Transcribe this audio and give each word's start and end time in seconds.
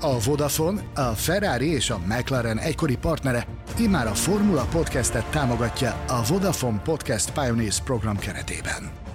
A 0.00 0.18
Vodafone, 0.18 0.82
a 0.94 1.00
Ferrari 1.14 1.72
és 1.72 1.90
a 1.90 2.00
McLaren 2.06 2.58
egykori 2.58 2.96
partnere 2.96 3.46
immár 3.78 4.06
a 4.06 4.14
Formula 4.14 4.64
Podcastet 4.70 5.24
támogatja 5.30 6.04
a 6.08 6.22
Vodafone 6.28 6.80
Podcast 6.84 7.32
Pioneers 7.32 7.80
program 7.80 8.16
keretében. 8.16 9.05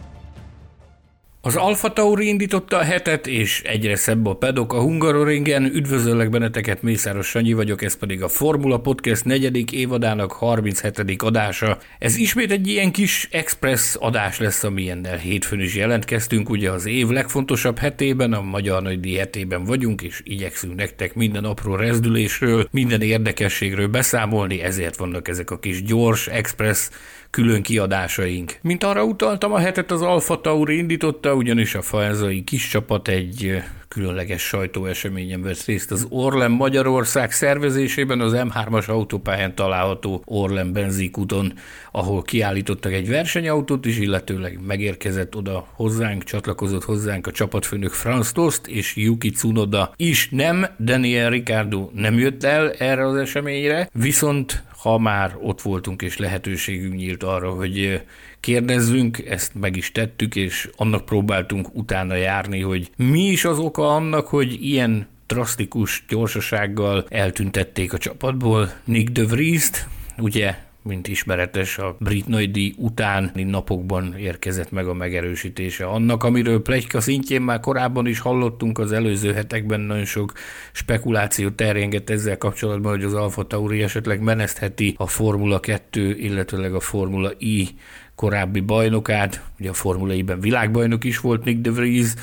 Az 1.44 1.56
Alfa 1.56 1.94
Tauri 1.94 2.28
indította 2.28 2.78
a 2.78 2.84
hetet, 2.84 3.28
és 3.28 3.62
egyre 3.62 3.96
szebb 3.96 4.26
a 4.26 4.36
pedok 4.36 4.74
a 4.74 4.82
Hungaroringen. 4.82 5.64
Üdvözöllek 5.64 6.30
benneteket, 6.30 6.82
Mészáros 6.82 7.28
Sanyi 7.28 7.54
vagyok, 7.54 7.82
ez 7.82 7.98
pedig 7.98 8.24
a 8.24 8.28
Formula 8.28 8.80
Podcast 8.80 9.26
negyedik 9.26 9.72
évadának 9.72 10.32
37. 10.32 11.22
adása. 11.22 11.78
Ez 12.00 12.16
ismét 12.16 12.52
egy 12.52 12.68
ilyen 12.68 12.92
kis 12.92 13.28
express 13.32 13.96
adás 14.00 14.40
lesz, 14.40 14.64
amilyennel 14.64 15.18
hétfőn 15.18 15.60
is 15.60 15.76
jelentkeztünk. 15.76 16.50
Ugye 16.50 16.72
az 16.72 16.86
év 16.86 17.08
legfontosabb 17.08 17.78
hetében, 17.78 18.34
a 18.34 18.42
Magyar 18.42 18.82
Nagydíj 18.82 19.16
hetében 19.16 19.64
vagyunk, 19.64 20.02
és 20.02 20.22
igyekszünk 20.24 20.76
nektek 20.76 21.14
minden 21.14 21.44
apró 21.44 21.76
rezdülésről, 21.76 22.68
minden 22.72 23.02
érdekességről 23.02 23.88
beszámolni, 23.88 24.62
ezért 24.62 24.96
vannak 24.96 25.28
ezek 25.28 25.52
a 25.52 25.60
kis 25.60 25.84
gyors, 25.84 26.28
express 26.28 26.90
külön 27.32 27.62
kiadásaink. 27.62 28.58
Mint 28.62 28.84
arra 28.84 29.04
utaltam, 29.04 29.54
a 29.54 29.58
hetet 29.58 29.92
az 29.92 30.02
Alfa 30.02 30.42
Tauri 30.42 30.78
indította, 30.78 31.34
ugyanis 31.34 31.76
a 31.76 31.82
fajazai 31.82 32.44
kis 32.44 32.68
csapat 32.68 33.08
egy 33.08 33.62
különleges 33.92 34.42
sajtóeseményen 34.42 35.42
vett 35.42 35.66
részt 35.66 35.92
az 35.92 36.08
Orlen 36.10 36.52
Magyarország 36.52 37.32
szervezésében 37.32 38.20
az 38.20 38.34
M3-as 38.36 38.90
autópályán 38.90 39.56
található 39.56 40.22
Orlen 40.26 40.74
benzikúton, 40.74 41.54
ahol 41.92 42.22
kiállítottak 42.22 42.94
egy 42.94 43.10
versenyautót 43.10 43.86
is, 43.86 44.00
illetőleg 44.00 44.60
megérkezett 44.66 45.36
oda 45.36 45.68
hozzánk, 45.74 46.24
csatlakozott 46.24 46.84
hozzánk 46.84 47.28
a 47.28 47.32
csapatfőnök 47.32 47.92
Franz 47.92 48.32
Tost 48.32 48.68
és 48.68 48.96
Yuki 48.96 49.30
Tsunoda 49.30 49.94
is. 49.96 50.30
Nem, 50.32 50.66
Daniel 50.80 51.30
Ricardo 51.30 51.90
nem 51.94 52.20
jött 52.20 52.44
el 52.44 52.72
erre 52.72 53.06
az 53.06 53.16
eseményre, 53.16 53.90
viszont 53.94 54.64
ha 54.82 54.98
már 54.98 55.38
ott 55.42 55.62
voltunk 55.62 56.02
és 56.02 56.18
lehetőségünk 56.18 56.96
nyílt 56.96 57.24
arra, 57.24 57.52
hogy 57.52 58.02
kérdezzünk, 58.40 59.26
ezt 59.26 59.56
meg 59.56 59.76
is 59.76 59.92
tettük, 59.92 60.36
és 60.36 60.70
annak 60.76 61.06
próbáltunk 61.06 61.76
utána 61.76 62.16
járni, 62.16 62.62
hogy 62.62 62.90
mi 62.96 63.22
is 63.22 63.46
az 63.46 63.60
oka 63.60 63.96
annak, 63.96 64.28
hogy 64.28 64.66
ilyen 64.66 65.08
drasztikus 65.28 66.04
gyorsasággal 66.08 67.06
eltüntették 67.10 67.94
a 67.94 67.98
csapatból 67.98 68.72
Nick 68.84 69.12
de 69.12 69.26
Vries-t, 69.26 69.88
ugye 70.18 70.56
mint 70.84 71.08
ismeretes, 71.08 71.78
a 71.78 71.96
brit 72.00 72.28
nagydíj 72.28 72.74
utáni 72.78 73.44
napokban 73.44 74.16
érkezett 74.18 74.72
meg 74.72 74.88
a 74.88 74.94
megerősítése 74.94 75.86
annak, 75.86 76.24
amiről 76.24 76.62
plegyka 76.62 77.02
szintjén 77.02 77.42
már 77.42 77.60
korábban 77.60 78.08
is 78.08 78.20
hallottunk. 78.20 78.80
Az 78.80 78.92
előző 78.92 79.34
hetekben, 79.34 79.80
nagyon 79.80 80.06
sok 80.06 80.34
spekuláció 80.72 81.50
terjengett 81.50 82.10
ezzel 82.10 82.38
kapcsolatban, 82.38 82.92
hogy 82.92 83.04
az 83.04 83.14
Alfa 83.14 83.44
Tauri 83.44 83.82
esetleg 83.82 84.22
menesztheti 84.22 84.96
a 84.98 85.08
Formula 85.08 85.60
2, 85.60 86.16
illetőleg 86.16 86.74
a 86.74 86.80
Formula 86.80 87.32
I 87.38 87.70
korábbi 88.16 88.60
bajnokát, 88.60 89.44
ugye 89.60 89.70
a 89.70 89.74
Formula 89.74 90.14
I-ben 90.14 90.40
világbajnok 90.40 91.04
is 91.04 91.20
volt 91.20 91.44
Nick 91.44 91.60
de 91.60 91.72
Vries, 91.72 92.14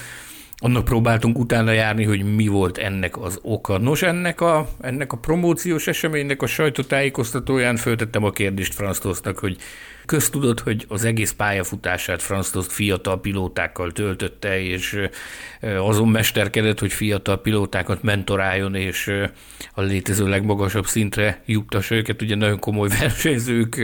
annak 0.59 0.85
próbáltunk 0.85 1.39
utána 1.39 1.71
járni, 1.71 2.05
hogy 2.05 2.35
mi 2.35 2.47
volt 2.47 2.79
ennek 2.79 3.21
az 3.21 3.39
oka. 3.43 3.79
Nos, 3.79 4.03
ennek 4.03 4.41
a, 4.41 4.69
ennek 4.81 5.13
a 5.13 5.17
promóciós 5.17 5.87
eseménynek 5.87 6.43
a 6.43 6.47
sajtótájékoztatóján 6.47 7.77
föltettem 7.77 8.25
a 8.25 8.31
kérdést 8.31 8.75
Franz 8.75 8.99
hogy 9.39 9.57
Köztudott, 10.09 10.61
hogy 10.61 10.85
az 10.89 11.05
egész 11.05 11.33
pályafutását 11.33 12.23
Franz 12.23 12.51
Tost 12.51 12.73
fiatal 12.73 13.21
pilótákkal 13.21 13.93
töltötte, 13.93 14.61
és 14.61 15.01
azon 15.61 16.09
mesterkedett, 16.09 16.79
hogy 16.79 16.93
fiatal 16.93 17.41
pilótákat 17.41 18.03
mentoráljon, 18.03 18.75
és 18.75 19.13
a 19.73 19.81
létező 19.81 20.29
legmagasabb 20.29 20.87
szintre 20.87 21.43
juttassa 21.47 21.95
őket. 21.95 22.23
Ugye 22.23 22.35
nagyon 22.35 22.59
komoly 22.59 22.89
versenyzők 23.01 23.81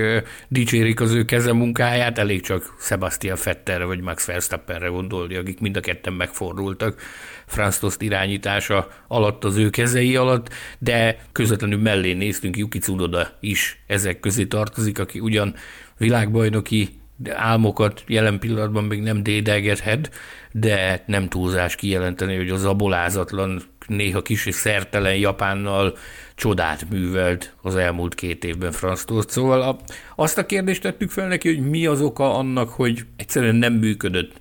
dicsérik 0.48 1.00
az 1.00 1.12
ő 1.12 1.24
kezemunkáját, 1.24 2.18
elég 2.18 2.42
csak 2.42 2.76
Sebastian 2.80 3.36
Fetterre 3.36 3.84
vagy 3.84 4.00
Max 4.00 4.24
Verstappenre 4.26 4.88
gondolni, 4.88 5.34
akik 5.34 5.60
mind 5.60 5.76
a 5.76 5.80
ketten 5.80 6.12
megfordultak 6.12 7.00
Franz 7.46 7.78
Tost 7.78 8.02
irányítása 8.02 8.88
alatt, 9.08 9.44
az 9.44 9.56
ő 9.56 9.70
kezei 9.70 10.16
alatt, 10.16 10.48
de 10.78 11.18
közvetlenül 11.32 11.80
mellé 11.80 12.12
néztünk, 12.12 12.56
Yuki 12.56 12.78
Tsunoda 12.78 13.36
is 13.40 13.82
ezek 13.86 14.20
közé 14.20 14.44
tartozik, 14.44 14.98
aki 14.98 15.20
ugyan 15.20 15.54
világbajnoki 15.98 16.88
álmokat 17.28 18.04
jelen 18.06 18.38
pillanatban 18.38 18.84
még 18.84 19.00
nem 19.00 19.22
dédelgethet, 19.22 20.10
de 20.52 21.04
nem 21.06 21.28
túlzás 21.28 21.74
kijelenteni, 21.74 22.36
hogy 22.36 22.50
az 22.50 22.64
abolázatlan, 22.64 23.62
néha 23.86 24.22
kis 24.22 24.46
és 24.46 24.54
szertelen 24.54 25.16
Japánnal 25.16 25.96
csodát 26.34 26.90
művelt 26.90 27.54
az 27.62 27.76
elmúlt 27.76 28.14
két 28.14 28.44
évben 28.44 28.72
Franz 28.72 29.04
Tost. 29.04 29.30
Szóval 29.30 29.62
a, 29.62 29.78
azt 30.16 30.38
a 30.38 30.46
kérdést 30.46 30.82
tettük 30.82 31.10
fel 31.10 31.28
neki, 31.28 31.54
hogy 31.54 31.68
mi 31.68 31.86
az 31.86 32.00
oka 32.00 32.34
annak, 32.34 32.68
hogy 32.68 33.04
egyszerűen 33.16 33.54
nem 33.54 33.72
működött 33.72 34.40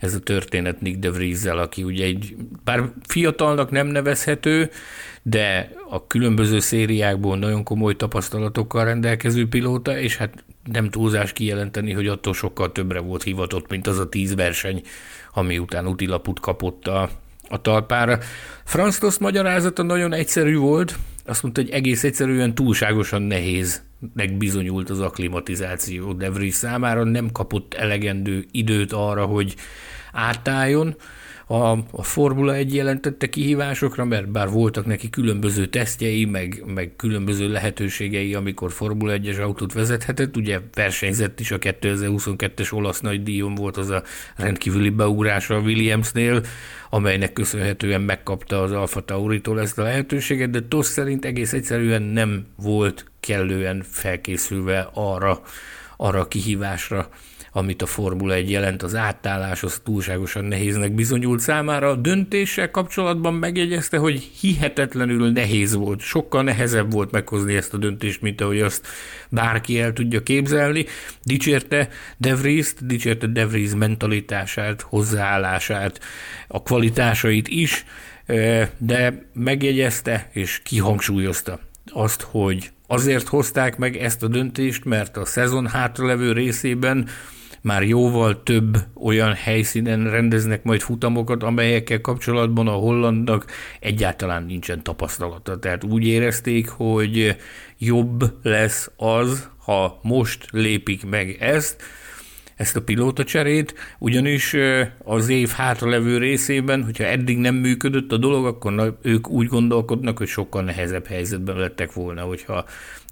ez 0.00 0.14
a 0.14 0.20
történet 0.20 0.80
Nick 0.80 0.98
de 0.98 1.10
vries 1.10 1.44
aki 1.44 1.82
ugye 1.82 2.04
egy, 2.04 2.36
bár 2.64 2.90
fiatalnak 3.08 3.70
nem 3.70 3.86
nevezhető, 3.86 4.70
de 5.22 5.70
a 5.90 6.06
különböző 6.06 6.58
szériákból 6.58 7.38
nagyon 7.38 7.62
komoly 7.62 7.96
tapasztalatokkal 7.96 8.84
rendelkező 8.84 9.48
pilóta, 9.48 9.98
és 9.98 10.16
hát 10.16 10.44
nem 10.72 10.90
túlzás 10.90 11.32
kijelenteni, 11.32 11.92
hogy 11.92 12.06
attól 12.06 12.34
sokkal 12.34 12.72
többre 12.72 12.98
volt 12.98 13.22
hivatott, 13.22 13.70
mint 13.70 13.86
az 13.86 13.98
a 13.98 14.08
tíz 14.08 14.34
verseny, 14.34 14.82
ami 15.34 15.58
után 15.58 15.86
utilaput 15.86 16.40
kapott 16.40 16.86
a, 16.86 17.10
a 17.48 17.60
talpára. 17.60 18.18
Franz 18.64 18.98
Tost 18.98 19.20
magyarázata 19.20 19.82
nagyon 19.82 20.12
egyszerű 20.12 20.56
volt, 20.56 20.98
azt 21.24 21.42
mondta, 21.42 21.60
hogy 21.60 21.70
egész 21.70 22.04
egyszerűen 22.04 22.54
túlságosan 22.54 23.22
nehéznek 23.22 24.36
bizonyult 24.38 24.90
az 24.90 25.00
akklimatizáció 25.00 26.12
De 26.12 26.30
Vries 26.30 26.54
számára, 26.54 27.04
nem 27.04 27.32
kapott 27.32 27.74
elegendő 27.74 28.44
időt 28.50 28.92
arra, 28.92 29.24
hogy 29.24 29.54
átálljon, 30.16 30.96
a, 31.48 31.70
a 31.90 32.02
Formula 32.02 32.54
1 32.54 32.74
jelentette 32.74 33.28
kihívásokra, 33.28 34.04
mert 34.04 34.28
bár 34.28 34.48
voltak 34.48 34.86
neki 34.86 35.10
különböző 35.10 35.66
tesztjei, 35.66 36.24
meg, 36.24 36.62
meg 36.66 36.92
különböző 36.96 37.48
lehetőségei, 37.48 38.34
amikor 38.34 38.72
Formula 38.72 39.12
1-es 39.16 39.42
autót 39.42 39.72
vezethetett, 39.72 40.36
ugye 40.36 40.60
versenyzett 40.74 41.40
is 41.40 41.50
a 41.50 41.58
2022-es 41.58 42.72
olasz 42.72 43.00
díjon 43.22 43.54
volt 43.54 43.76
az 43.76 43.90
a 43.90 44.02
rendkívüli 44.36 44.90
beugrása 44.90 45.54
a 45.54 45.60
Williamsnél, 45.60 46.42
amelynek 46.90 47.32
köszönhetően 47.32 48.00
megkapta 48.00 48.62
az 48.62 48.72
Alfa 48.72 49.04
Tauritól 49.04 49.60
ezt 49.60 49.78
a 49.78 49.82
lehetőséget, 49.82 50.50
de 50.50 50.60
TOS 50.68 50.86
szerint 50.86 51.24
egész 51.24 51.52
egyszerűen 51.52 52.02
nem 52.02 52.46
volt 52.56 53.04
kellően 53.20 53.84
felkészülve 53.90 54.90
arra, 54.94 55.42
arra 55.96 56.20
a 56.20 56.28
kihívásra, 56.28 57.08
amit 57.56 57.82
a 57.82 57.86
Formula 57.86 58.34
1 58.34 58.50
jelent, 58.50 58.82
az 58.82 58.94
átállás 58.94 59.62
az 59.62 59.80
túlságosan 59.84 60.44
nehéznek 60.44 60.92
bizonyult 60.92 61.40
számára. 61.40 61.88
A 61.88 61.94
döntéssel 61.94 62.70
kapcsolatban 62.70 63.34
megjegyezte, 63.34 63.98
hogy 63.98 64.30
hihetetlenül 64.40 65.32
nehéz 65.32 65.74
volt, 65.74 66.00
sokkal 66.00 66.42
nehezebb 66.42 66.92
volt 66.92 67.10
meghozni 67.10 67.54
ezt 67.54 67.74
a 67.74 67.76
döntést, 67.76 68.20
mint 68.20 68.40
ahogy 68.40 68.60
azt 68.60 68.86
bárki 69.28 69.80
el 69.80 69.92
tudja 69.92 70.22
képzelni. 70.22 70.86
Dicsérte 71.22 71.88
De 72.16 72.34
Vries-t, 72.34 72.86
dicsérte 72.86 73.26
De 73.26 73.46
Vries 73.46 73.74
mentalitását, 73.74 74.80
hozzáállását, 74.80 76.00
a 76.48 76.62
kvalitásait 76.62 77.48
is, 77.48 77.84
de 78.78 79.28
megjegyezte 79.32 80.30
és 80.32 80.60
kihangsúlyozta 80.64 81.60
azt, 81.92 82.22
hogy 82.22 82.70
azért 82.86 83.28
hozták 83.28 83.76
meg 83.76 83.96
ezt 83.96 84.22
a 84.22 84.28
döntést, 84.28 84.84
mert 84.84 85.16
a 85.16 85.24
szezon 85.24 85.66
hátralevő 85.66 86.32
részében 86.32 87.08
már 87.62 87.82
jóval 87.82 88.42
több 88.42 88.76
olyan 88.94 89.34
helyszínen 89.34 90.10
rendeznek 90.10 90.62
majd 90.62 90.80
futamokat, 90.80 91.42
amelyekkel 91.42 92.00
kapcsolatban 92.00 92.68
a 92.68 92.72
hollandnak 92.72 93.46
egyáltalán 93.80 94.44
nincsen 94.44 94.82
tapasztalata. 94.82 95.58
Tehát 95.58 95.84
úgy 95.84 96.06
érezték, 96.06 96.68
hogy 96.68 97.36
jobb 97.78 98.38
lesz 98.42 98.90
az, 98.96 99.48
ha 99.58 99.98
most 100.02 100.46
lépik 100.50 101.06
meg 101.06 101.36
ezt, 101.40 101.82
ezt 102.56 102.76
a 102.76 102.82
pilóta 102.82 103.24
cserét, 103.24 103.74
ugyanis 103.98 104.56
az 104.98 105.28
év 105.28 105.48
hátralevő 105.48 106.18
részében, 106.18 106.84
hogyha 106.84 107.04
eddig 107.04 107.38
nem 107.38 107.54
működött 107.54 108.12
a 108.12 108.16
dolog, 108.16 108.46
akkor 108.46 108.96
ők 109.02 109.28
úgy 109.28 109.46
gondolkodnak, 109.46 110.18
hogy 110.18 110.26
sokkal 110.26 110.62
nehezebb 110.62 111.06
helyzetben 111.06 111.56
lettek 111.56 111.92
volna, 111.92 112.22
hogyha 112.22 112.64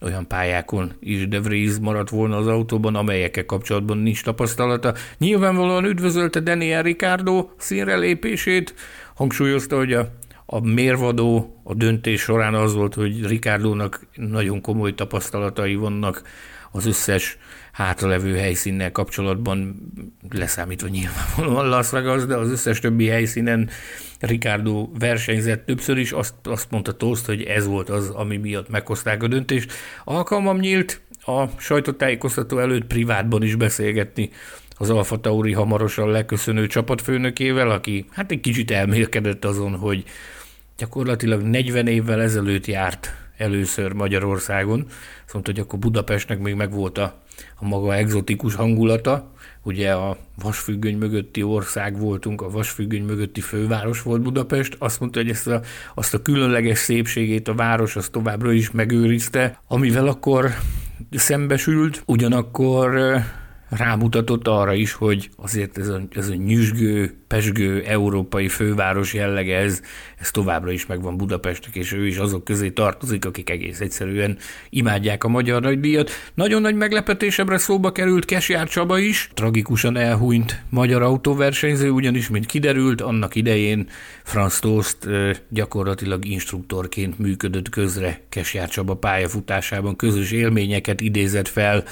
olyan 0.03 0.27
pályákon 0.29 0.93
is 1.01 1.29
De 1.29 1.41
Vries 1.41 1.79
maradt 1.81 2.11
volna 2.11 2.37
az 2.37 2.47
autóban, 2.47 2.95
amelyekkel 2.95 3.47
kapcsolatban 3.47 3.99
nincs 3.99 4.23
tapasztalata. 4.23 4.95
Nyilvánvalóan 5.19 5.85
üdvözölte 5.85 6.41
Daniel 6.41 6.83
Ricardo 6.83 7.49
színre 7.57 7.97
lépését, 7.97 8.75
hangsúlyozta, 9.15 9.77
hogy 9.77 9.93
a 9.93 10.09
a 10.47 10.61
mérvadó 10.61 11.61
a 11.63 11.75
döntés 11.75 12.21
során 12.21 12.55
az 12.55 12.75
volt, 12.75 12.95
hogy 12.95 13.27
Ricardo-nak 13.27 14.07
nagyon 14.15 14.61
komoly 14.61 14.95
tapasztalatai 14.95 15.75
vannak 15.75 16.23
az 16.73 16.87
összes 16.87 17.39
hátralevő 17.75 18.37
helyszínnel 18.37 18.93
kapcsolatban, 18.93 19.77
leszámítva 20.31 20.89
nyilvánvalóan 20.89 21.69
Las 21.69 21.91
Vegas, 21.91 22.27
de 22.27 22.37
az 22.37 22.51
összes 22.51 22.79
többi 22.79 23.07
helyszínen 23.07 23.69
Ricardo 24.21 24.89
versenyzett 24.99 25.67
többször 25.67 25.99
is, 25.99 26.13
azt, 26.13 26.35
azt 26.43 26.71
mondta 26.71 26.97
Toast, 26.97 27.27
hogy 27.27 27.43
ez 27.43 27.67
volt 27.67 27.91
az, 27.91 28.11
ami 28.11 28.37
miatt 28.37 28.69
meghozták 28.69 29.23
a 29.23 29.29
döntést. 29.29 29.73
Alkalmam 30.05 30.59
nyílt 30.59 31.01
a 31.27 31.45
sajtótájékoztató 31.59 32.59
előtt 32.59 32.85
privátban 32.85 33.43
is 33.43 33.55
beszélgetni 33.55 34.31
az 34.77 34.91
Alfa 34.91 35.21
Tauri 35.21 35.53
hamarosan 35.53 36.11
leköszönő 36.11 36.67
csapatfőnökével, 36.67 37.71
aki 37.71 38.07
hát 38.11 38.31
egy 38.31 38.41
kicsit 38.41 38.71
elmélkedett 38.71 39.45
azon, 39.45 39.77
hogy 39.77 40.05
gyakorlatilag 40.77 41.43
40 41.43 41.87
évvel 41.87 42.21
ezelőtt 42.21 42.67
járt 42.67 43.24
először 43.37 43.93
Magyarországon, 43.93 44.87
szóval 45.27 45.43
hogy 45.45 45.59
akkor 45.59 45.79
Budapestnek 45.79 46.39
még 46.39 46.55
megvolt 46.55 46.99
a, 46.99 47.23
a 47.57 47.67
maga 47.67 47.95
egzotikus 47.95 48.55
hangulata, 48.55 49.33
ugye 49.63 49.93
a 49.93 50.17
vasfüggöny 50.43 50.97
mögötti 50.97 51.43
ország 51.43 51.99
voltunk, 51.99 52.43
a 52.43 52.51
vasfüggöny 52.51 53.03
mögötti 53.03 53.41
főváros 53.41 54.03
volt 54.03 54.23
Budapest, 54.23 54.77
azt 54.79 55.01
mondta, 55.01 55.19
hogy 55.19 55.31
ezt 55.31 55.47
a, 55.47 55.61
azt 55.95 56.15
a 56.15 56.23
különleges 56.23 56.79
szépségét 56.79 57.49
a 57.49 57.55
város 57.55 57.97
az 57.97 58.09
továbbra 58.09 58.53
is 58.53 58.71
megőrizte, 58.71 59.61
amivel 59.69 60.07
akkor 60.07 60.51
szembesült, 61.11 62.03
ugyanakkor 62.07 63.19
rámutatott 63.69 64.49
arra 64.49 64.73
is, 64.73 64.93
hogy 64.93 65.31
azért 65.37 65.79
ez 65.79 65.89
a, 65.89 66.01
ez 66.11 66.29
a 66.29 66.35
nyüzsgő, 66.35 67.24
pesgő 67.27 67.83
európai 67.83 68.49
főváros 68.49 69.15
jellege, 69.15 69.57
ez, 69.57 69.81
ez 70.19 70.31
továbbra 70.31 70.71
is 70.71 70.87
megvan 70.87 71.17
Budapestnek, 71.17 71.75
és 71.75 71.93
ő 71.93 72.07
is 72.07 72.17
azok 72.17 72.45
közé 72.45 72.71
tartozik, 72.71 73.25
akik 73.25 73.51
egész 73.51 73.81
egyszerűen 73.81 74.39
imádják 74.71 75.25
a 75.25 75.29
magyar 75.29 75.63
nagydíjat. 75.63 76.11
Nagyon 76.35 76.61
nagy 76.61 76.75
meglepetésemre 76.75 77.59
szóba 77.59 77.93
került 77.93 78.25
Kesjár 78.25 78.69
Csaba 78.69 78.99
is, 78.99 79.31
tragikusan 79.35 79.97
elhunyt 79.97 80.63
magyar 80.71 81.03
autóversenyző, 81.03 81.91
ugyanis, 81.91 82.29
mint 82.29 82.47
kiderült, 82.47 83.01
annak 83.01 83.35
idején 83.35 83.89
Franz 84.23 84.59
Toast 84.59 84.99
gyakorlatilag 85.49 86.25
instruktorként 86.25 87.19
működött 87.19 87.69
közre 87.69 88.21
Kesjár 88.29 88.69
Csaba 88.69 88.95
pályafutásában, 88.95 89.97
közös 89.97 90.31
élményeket 90.33 91.01
idézett 91.01 91.49
fel, 91.49 91.85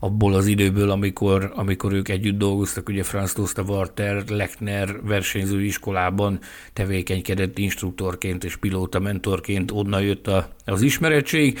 abból 0.00 0.34
az 0.34 0.46
időből, 0.46 0.90
amikor, 0.90 1.52
amikor 1.54 1.92
ők 1.92 2.08
együtt 2.08 2.38
dolgoztak, 2.38 2.88
ugye 2.88 3.02
Franz 3.02 3.32
Tosta 3.32 3.62
Warter 3.62 4.24
Lechner 4.28 4.85
versenyző 5.02 5.62
iskolában 5.62 6.38
tevékenykedett 6.72 7.58
instruktorként 7.58 8.44
és 8.44 8.56
pilóta 8.56 9.00
mentorként, 9.00 9.70
onnan 9.70 10.02
jött 10.02 10.26
a, 10.26 10.48
az 10.64 10.82
ismerettség. 10.82 11.58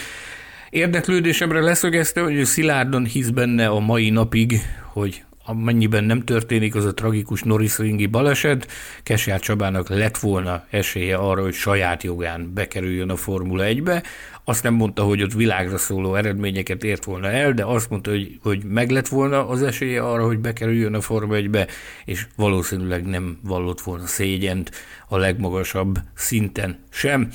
Érdeklődésemre 0.70 1.60
leszögezte, 1.60 2.20
hogy 2.20 2.44
szilárdan 2.44 3.04
hisz 3.04 3.28
benne 3.28 3.66
a 3.66 3.78
mai 3.78 4.10
napig, 4.10 4.60
hogy 4.92 5.24
amennyiben 5.46 6.04
nem 6.04 6.24
történik 6.24 6.74
az 6.74 6.84
a 6.84 6.94
tragikus 6.94 7.42
Norris 7.42 7.78
ringi 7.78 8.06
baleset, 8.06 8.68
Kesjár 9.02 9.40
Csabának 9.40 9.88
lett 9.88 10.18
volna 10.18 10.64
esélye 10.70 11.16
arra, 11.16 11.42
hogy 11.42 11.54
saját 11.54 12.02
jogán 12.02 12.52
bekerüljön 12.54 13.10
a 13.10 13.16
Formula 13.16 13.64
1-be. 13.66 14.02
Azt 14.48 14.62
nem 14.62 14.74
mondta, 14.74 15.02
hogy 15.02 15.22
ott 15.22 15.32
világra 15.32 15.78
szóló 15.78 16.14
eredményeket 16.14 16.84
ért 16.84 17.04
volna 17.04 17.30
el, 17.30 17.52
de 17.52 17.64
azt 17.64 17.90
mondta, 17.90 18.10
hogy, 18.10 18.38
hogy 18.42 18.64
meg 18.64 18.90
lett 18.90 19.08
volna 19.08 19.48
az 19.48 19.62
esélye 19.62 20.02
arra, 20.02 20.26
hogy 20.26 20.38
bekerüljön 20.38 20.94
a 20.94 21.00
Forma 21.00 21.34
1-be, 21.36 21.66
és 22.04 22.26
valószínűleg 22.36 23.06
nem 23.06 23.38
vallott 23.42 23.80
volna 23.80 24.06
szégyent 24.06 24.70
a 25.08 25.16
legmagasabb 25.16 25.98
szinten 26.14 26.78
sem. 26.90 27.28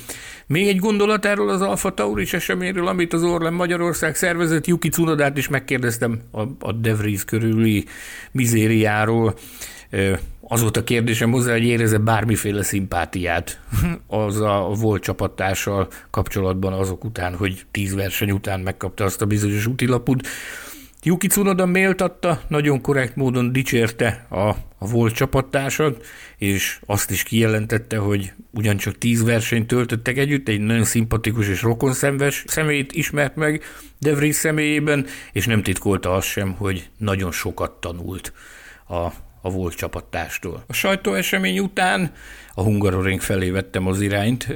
Még 0.46 0.68
egy 0.68 0.78
gondolat 0.78 1.24
erről 1.24 1.48
az 1.48 1.60
Alfa 1.60 1.94
Tauris 1.94 2.32
eseményről, 2.32 2.86
amit 2.86 3.12
az 3.12 3.22
Orlen 3.22 3.54
Magyarország 3.54 4.14
szervezett, 4.14 4.66
Yuki 4.66 4.88
Cunodát 4.88 5.38
is 5.38 5.48
megkérdeztem 5.48 6.20
a, 6.30 6.40
a 6.58 6.72
De 6.72 6.94
Vries 6.94 7.24
körüli 7.24 7.84
mizériáról. 8.30 9.34
Az 10.48 10.60
volt 10.60 10.76
a 10.76 10.84
kérdésem 10.84 11.30
hozzá, 11.30 11.52
hogy 11.52 11.64
éreze 11.64 11.98
bármiféle 11.98 12.62
szimpátiát 12.62 13.60
az 14.06 14.40
a 14.40 14.72
volt 14.80 15.02
csapattársal 15.02 15.88
kapcsolatban 16.10 16.72
azok 16.72 17.04
után, 17.04 17.36
hogy 17.36 17.62
tíz 17.70 17.94
verseny 17.94 18.30
után 18.30 18.60
megkapta 18.60 19.04
azt 19.04 19.22
a 19.22 19.26
bizonyos 19.26 19.66
útilaput. 19.66 20.26
Yuki 21.04 21.26
Tsunoda 21.26 21.66
méltatta, 21.66 22.40
nagyon 22.48 22.80
korrekt 22.80 23.16
módon 23.16 23.52
dicsérte 23.52 24.26
a, 24.28 24.48
a 24.78 24.88
volt 24.90 25.14
csapattársat, 25.14 26.06
és 26.38 26.80
azt 26.86 27.10
is 27.10 27.22
kijelentette, 27.22 27.96
hogy 27.96 28.32
ugyancsak 28.50 28.98
tíz 28.98 29.24
versenyt 29.24 29.66
töltöttek 29.66 30.16
együtt, 30.16 30.48
egy 30.48 30.60
nagyon 30.60 30.84
szimpatikus 30.84 31.48
és 31.48 31.62
rokonszenves 31.62 32.44
személyt 32.46 32.92
ismert 32.92 33.36
meg 33.36 33.62
De 33.98 34.14
Vries 34.14 34.36
személyében, 34.36 35.06
és 35.32 35.46
nem 35.46 35.62
titkolta 35.62 36.12
azt 36.12 36.26
sem, 36.26 36.52
hogy 36.52 36.88
nagyon 36.98 37.32
sokat 37.32 37.70
tanult 37.70 38.32
a, 38.88 39.12
a 39.42 39.50
volt 39.50 39.74
csapattárstól. 39.74 40.64
A 40.66 40.72
sajtóesemény 40.72 41.58
után 41.58 42.12
a 42.54 42.62
Hungaroring 42.62 43.20
felé 43.20 43.50
vettem 43.50 43.86
az 43.86 44.00
irányt, 44.00 44.48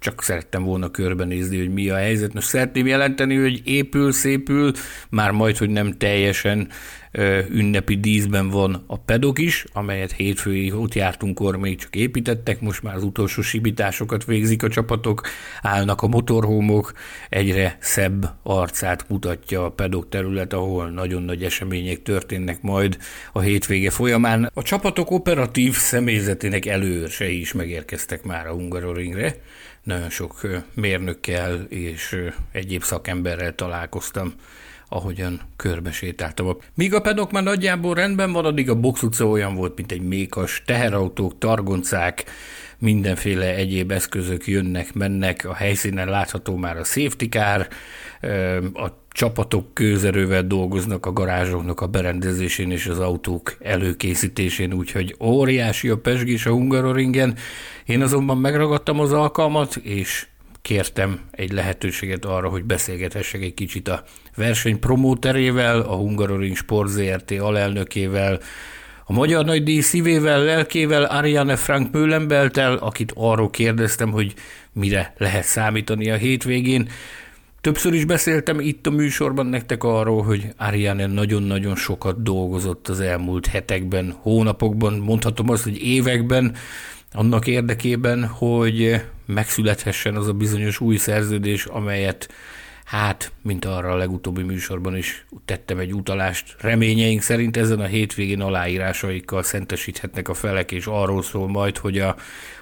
csak 0.00 0.22
szerettem 0.22 0.62
volna 0.62 0.90
körbenézni, 0.90 1.58
hogy 1.58 1.72
mi 1.72 1.88
a 1.88 1.96
helyzet. 1.96 2.32
Most 2.34 2.46
szeretném 2.46 2.86
jelenteni, 2.86 3.36
hogy 3.36 3.60
épül, 3.64 4.12
szépül, 4.12 4.72
már 5.10 5.30
majd, 5.30 5.56
hogy 5.56 5.70
nem 5.70 5.92
teljesen 5.92 6.68
ünnepi 7.48 7.96
díszben 7.96 8.48
van 8.48 8.84
a 8.86 8.96
pedok 8.96 9.38
is, 9.38 9.64
amelyet 9.72 10.12
hétfői 10.12 10.72
ott 10.72 10.94
jártunkkor 10.94 11.56
még 11.56 11.78
csak 11.78 11.96
építettek, 11.96 12.60
most 12.60 12.82
már 12.82 12.94
az 12.94 13.04
utolsó 13.04 13.42
sibításokat 13.42 14.24
végzik 14.24 14.62
a 14.62 14.68
csapatok, 14.68 15.22
állnak 15.62 16.02
a 16.02 16.06
motorhómok, 16.06 16.92
egyre 17.28 17.76
szebb 17.80 18.34
arcát 18.42 19.08
mutatja 19.08 19.64
a 19.64 19.70
pedok 19.70 20.08
terület, 20.08 20.52
ahol 20.52 20.90
nagyon 20.90 21.22
nagy 21.22 21.44
események 21.44 22.02
történnek 22.02 22.62
majd 22.62 22.98
a 23.32 23.40
hétvége 23.40 23.90
folyamán. 23.90 24.50
A 24.54 24.62
csapatok 24.62 25.10
operatív 25.10 25.74
személyzetének 25.74 26.66
előrsei 26.66 27.40
is 27.40 27.52
megérkeztek 27.52 28.22
már 28.22 28.46
a 28.46 28.52
Hungaroringre, 28.52 29.34
nagyon 29.82 30.10
sok 30.10 30.40
mérnökkel 30.74 31.54
és 31.68 32.16
egyéb 32.52 32.82
szakemberrel 32.82 33.54
találkoztam, 33.54 34.34
ahogyan 34.88 35.40
körbesétáltam. 35.56 36.56
Míg 36.74 36.94
a 36.94 37.00
pedok 37.00 37.30
már 37.30 37.42
nagyjából 37.42 37.94
rendben 37.94 38.32
van, 38.32 38.44
addig 38.44 38.70
a 38.70 38.80
box 38.80 39.02
utca 39.02 39.28
olyan 39.28 39.54
volt, 39.54 39.76
mint 39.76 39.92
egy 39.92 40.02
mékas, 40.02 40.62
teherautók, 40.66 41.38
targoncák, 41.38 42.24
mindenféle 42.78 43.54
egyéb 43.54 43.90
eszközök 43.90 44.46
jönnek, 44.46 44.92
mennek, 44.92 45.44
a 45.44 45.54
helyszínen 45.54 46.08
látható 46.08 46.56
már 46.56 46.76
a 46.76 46.84
safety 46.84 47.24
car, 47.28 47.68
a 48.74 48.99
csapatok 49.12 49.74
kőzerővel 49.74 50.42
dolgoznak 50.42 51.06
a 51.06 51.12
garázsoknak 51.12 51.80
a 51.80 51.86
berendezésén 51.86 52.70
és 52.70 52.86
az 52.86 52.98
autók 52.98 53.56
előkészítésén, 53.60 54.72
úgyhogy 54.72 55.16
óriási 55.20 55.88
a 55.88 55.96
pesgés 55.96 56.46
a 56.46 56.50
Hungaroringen. 56.50 57.36
Én 57.86 58.02
azonban 58.02 58.38
megragadtam 58.38 59.00
az 59.00 59.12
alkalmat, 59.12 59.76
és 59.76 60.26
kértem 60.62 61.20
egy 61.30 61.52
lehetőséget 61.52 62.24
arra, 62.24 62.48
hogy 62.48 62.64
beszélgethessek 62.64 63.42
egy 63.42 63.54
kicsit 63.54 63.88
a 63.88 64.04
verseny 64.36 64.78
promóterével, 64.78 65.80
a 65.80 65.94
Hungaroring 65.94 66.56
Sport 66.56 66.88
ZRT 66.88 67.30
alelnökével, 67.30 68.40
a 69.04 69.12
magyar 69.12 69.44
nagydíj 69.44 69.80
szívével, 69.80 70.44
lelkével, 70.44 71.04
Ariane 71.04 71.56
Frank 71.56 71.92
Mőlembeltel, 71.92 72.76
akit 72.76 73.12
arról 73.16 73.50
kérdeztem, 73.50 74.10
hogy 74.10 74.34
mire 74.72 75.14
lehet 75.16 75.44
számítani 75.44 76.10
a 76.10 76.16
hétvégén. 76.16 76.88
Többször 77.60 77.94
is 77.94 78.04
beszéltem 78.04 78.60
itt 78.60 78.86
a 78.86 78.90
műsorban 78.90 79.46
nektek 79.46 79.84
arról, 79.84 80.22
hogy 80.22 80.46
Ariane 80.56 81.06
nagyon-nagyon 81.06 81.76
sokat 81.76 82.22
dolgozott 82.22 82.88
az 82.88 83.00
elmúlt 83.00 83.46
hetekben, 83.46 84.14
hónapokban, 84.20 84.92
mondhatom 84.92 85.50
azt, 85.50 85.62
hogy 85.62 85.82
években, 85.82 86.54
annak 87.12 87.46
érdekében, 87.46 88.24
hogy 88.26 89.02
megszülethessen 89.26 90.16
az 90.16 90.28
a 90.28 90.32
bizonyos 90.32 90.80
új 90.80 90.96
szerződés, 90.96 91.64
amelyet 91.64 92.28
hát, 92.90 93.32
mint 93.42 93.64
arra 93.64 93.90
a 93.90 93.96
legutóbbi 93.96 94.42
műsorban 94.42 94.96
is 94.96 95.26
tettem 95.44 95.78
egy 95.78 95.94
utalást, 95.94 96.56
reményeink 96.60 97.22
szerint 97.22 97.56
ezen 97.56 97.80
a 97.80 97.84
hétvégén 97.84 98.40
aláírásaikkal 98.40 99.42
szentesíthetnek 99.42 100.28
a 100.28 100.34
felek, 100.34 100.72
és 100.72 100.86
arról 100.86 101.22
szól 101.22 101.48
majd, 101.48 101.76
hogy 101.76 101.98
a, 101.98 102.16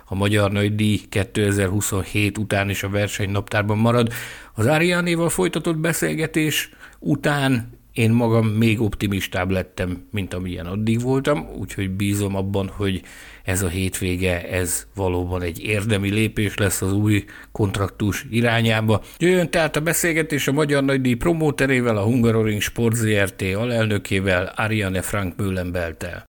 a 0.05 0.15
Magyar 0.15 0.53
Nagy 0.53 0.75
Díj 0.75 1.01
2027 1.09 2.39
után 2.39 2.71
is 2.71 2.83
a 2.83 2.89
verseny 2.89 3.31
naptárban 3.31 3.79
marad. 3.79 4.13
Az 4.55 4.67
Áriánéval 4.67 5.29
folytatott 5.29 5.77
beszélgetés 5.77 6.71
után 6.99 7.71
én 7.99 8.11
magam 8.11 8.47
még 8.47 8.81
optimistább 8.81 9.51
lettem, 9.51 10.07
mint 10.11 10.35
amilyen 10.35 10.67
addig 10.67 11.01
voltam, 11.01 11.49
úgyhogy 11.59 11.91
bízom 11.91 12.37
abban, 12.37 12.69
hogy 12.69 13.03
ez 13.45 13.63
a 13.63 13.69
hétvége, 13.69 14.49
ez 14.49 14.87
valóban 14.95 15.43
egy 15.43 15.63
érdemi 15.63 16.11
lépés 16.11 16.57
lesz 16.57 16.83
az 16.83 16.93
új 16.93 17.25
kontraktus 17.53 18.27
irányába. 18.31 19.03
Jöjjön 19.19 19.51
tehát 19.51 19.77
a 19.77 19.81
beszélgetés 19.81 20.49
a 20.49 20.53
Magyar 20.53 20.85
Nagydíj 20.85 21.15
promóterével, 21.15 21.97
a 21.97 22.05
Hungaroring 22.05 22.61
Sport 22.61 22.95
ZRT 22.95 23.43
alelnökével, 23.43 24.53
Ariane 24.57 25.03
Frank 25.03 25.37
Müllenbeltel. 25.37 26.25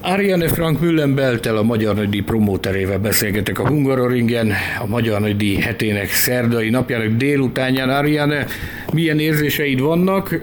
Ariane 0.00 0.48
Frank 0.48 0.80
Müllenbeltel 0.80 1.56
a 1.56 1.62
Magyar 1.62 1.94
Nagydíj 1.94 2.20
promóterével 2.20 2.98
beszélgetek 2.98 3.58
a 3.58 3.68
Hungaroringen, 3.68 4.52
a 4.80 4.86
Magyar 4.86 5.20
Nagydíj 5.20 5.54
hetének 5.54 6.10
szerdai 6.10 6.70
napjának 6.70 7.16
délutánján. 7.16 7.90
Ariane, 7.90 8.46
milyen 8.92 9.18
érzéseid 9.18 9.80
vannak, 9.80 10.38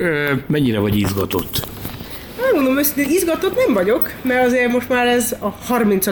mennyire 0.48 0.80
vagy 0.80 0.98
izgatott? 0.98 1.68
Megmondom 2.42 2.78
őszintén, 2.78 3.14
izgatott 3.16 3.56
nem 3.66 3.74
vagyok, 3.74 4.12
mert 4.22 4.46
azért 4.46 4.72
most 4.72 4.90
már 4.90 5.08
ez 5.08 5.36
a 5.40 5.50
30. 5.50 6.08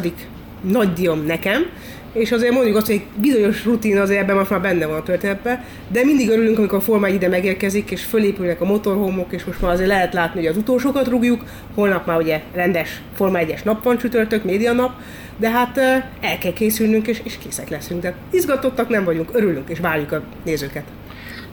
nagy 0.62 0.94
diom 0.94 1.26
nekem, 1.26 1.66
és 2.14 2.32
azért 2.32 2.54
mondjuk 2.54 2.76
azt, 2.76 2.86
hogy 2.86 2.96
egy 2.96 3.22
bizonyos 3.22 3.66
rutin 3.66 3.98
azért 3.98 4.22
ebben 4.22 4.36
most 4.36 4.50
már 4.50 4.62
benne 4.62 4.86
van 4.86 4.98
a 4.98 5.04
történetben, 5.04 5.64
de 5.88 6.04
mindig 6.04 6.30
örülünk, 6.30 6.58
amikor 6.58 6.78
a 6.78 6.82
Forma 6.82 7.08
ide 7.08 7.28
megérkezik, 7.28 7.92
és 7.92 8.04
fölépülnek 8.04 8.62
a 8.62 8.66
motorhomok, 8.66 9.34
és 9.34 9.44
most 9.44 9.62
már 9.62 9.72
azért 9.72 9.90
lehet 9.90 10.14
látni, 10.14 10.40
hogy 10.40 10.50
az 10.50 10.58
utolsókat 10.58 11.08
rúgjuk, 11.08 11.44
holnap 11.76 12.06
már 12.06 12.18
ugye 12.18 12.42
rendes 12.54 13.02
Forma 13.14 13.40
1-es 13.42 13.64
nap 13.64 13.84
van 13.84 13.98
csütörtök, 13.98 14.44
média 14.44 14.74
nap, 14.74 14.92
de 15.38 15.50
hát 15.50 15.78
el 16.22 16.38
kell 16.40 16.54
készülnünk, 16.54 17.08
és, 17.08 17.22
és 17.24 17.38
készek 17.38 17.70
leszünk. 17.70 18.02
De 18.02 18.16
izgatottak 18.30 18.90
nem 18.90 19.04
vagyunk, 19.04 19.30
örülünk, 19.34 19.70
és 19.70 19.80
várjuk 19.80 20.12
a 20.12 20.22
nézőket 20.44 20.84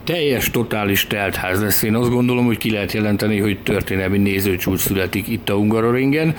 teljes, 0.04 0.50
totális 0.50 1.06
teltház 1.06 1.62
lesz. 1.62 1.82
Én 1.82 1.94
azt 1.94 2.10
gondolom, 2.10 2.44
hogy 2.44 2.58
ki 2.58 2.70
lehet 2.70 2.92
jelenteni, 2.92 3.38
hogy 3.38 3.58
történelmi 3.62 4.18
nézőcsúcs 4.18 4.80
születik 4.80 5.28
itt 5.28 5.48
a 5.48 5.54
Hungaroringen. 5.54 6.34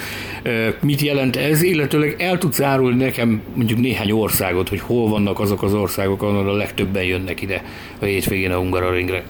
Mit 0.82 1.02
jelent 1.02 1.36
ez, 1.36 1.62
illetőleg 1.62 2.16
el 2.18 2.38
tudsz 2.38 2.62
árulni 2.62 3.04
nekem 3.04 3.42
mondjuk 3.54 3.80
néhány 3.80 4.12
országot, 4.12 4.70
hogy 4.70 4.80
hol 4.80 5.10
vannak 5.10 5.40
azok 5.40 5.64
az 5.64 5.74
országok, 5.74 6.24
ahol 6.24 6.50
a 6.50 6.56
legtöbben 6.56 7.04
jönnek 7.04 7.42
ide 7.42 7.64
a 8.00 8.06
hétvégén 8.06 8.52
a 8.52 8.58
Hungaroringre? 8.58 9.24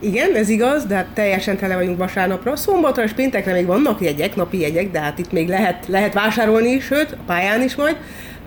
Igen, 0.00 0.34
ez 0.34 0.48
igaz, 0.48 0.84
de 0.86 0.94
hát 0.94 1.06
teljesen 1.14 1.56
tele 1.56 1.74
vagyunk 1.74 1.98
vasárnapra. 1.98 2.56
Szombatra 2.56 3.02
és 3.02 3.12
péntekre 3.12 3.52
még 3.52 3.66
vannak 3.66 4.00
jegyek, 4.00 4.36
napi 4.36 4.60
jegyek, 4.60 4.90
de 4.90 5.00
hát 5.00 5.18
itt 5.18 5.32
még 5.32 5.48
lehet, 5.48 5.84
lehet 5.88 6.14
vásárolni, 6.14 6.80
sőt, 6.80 7.12
a 7.12 7.22
pályán 7.26 7.62
is 7.62 7.74
majd. 7.74 7.96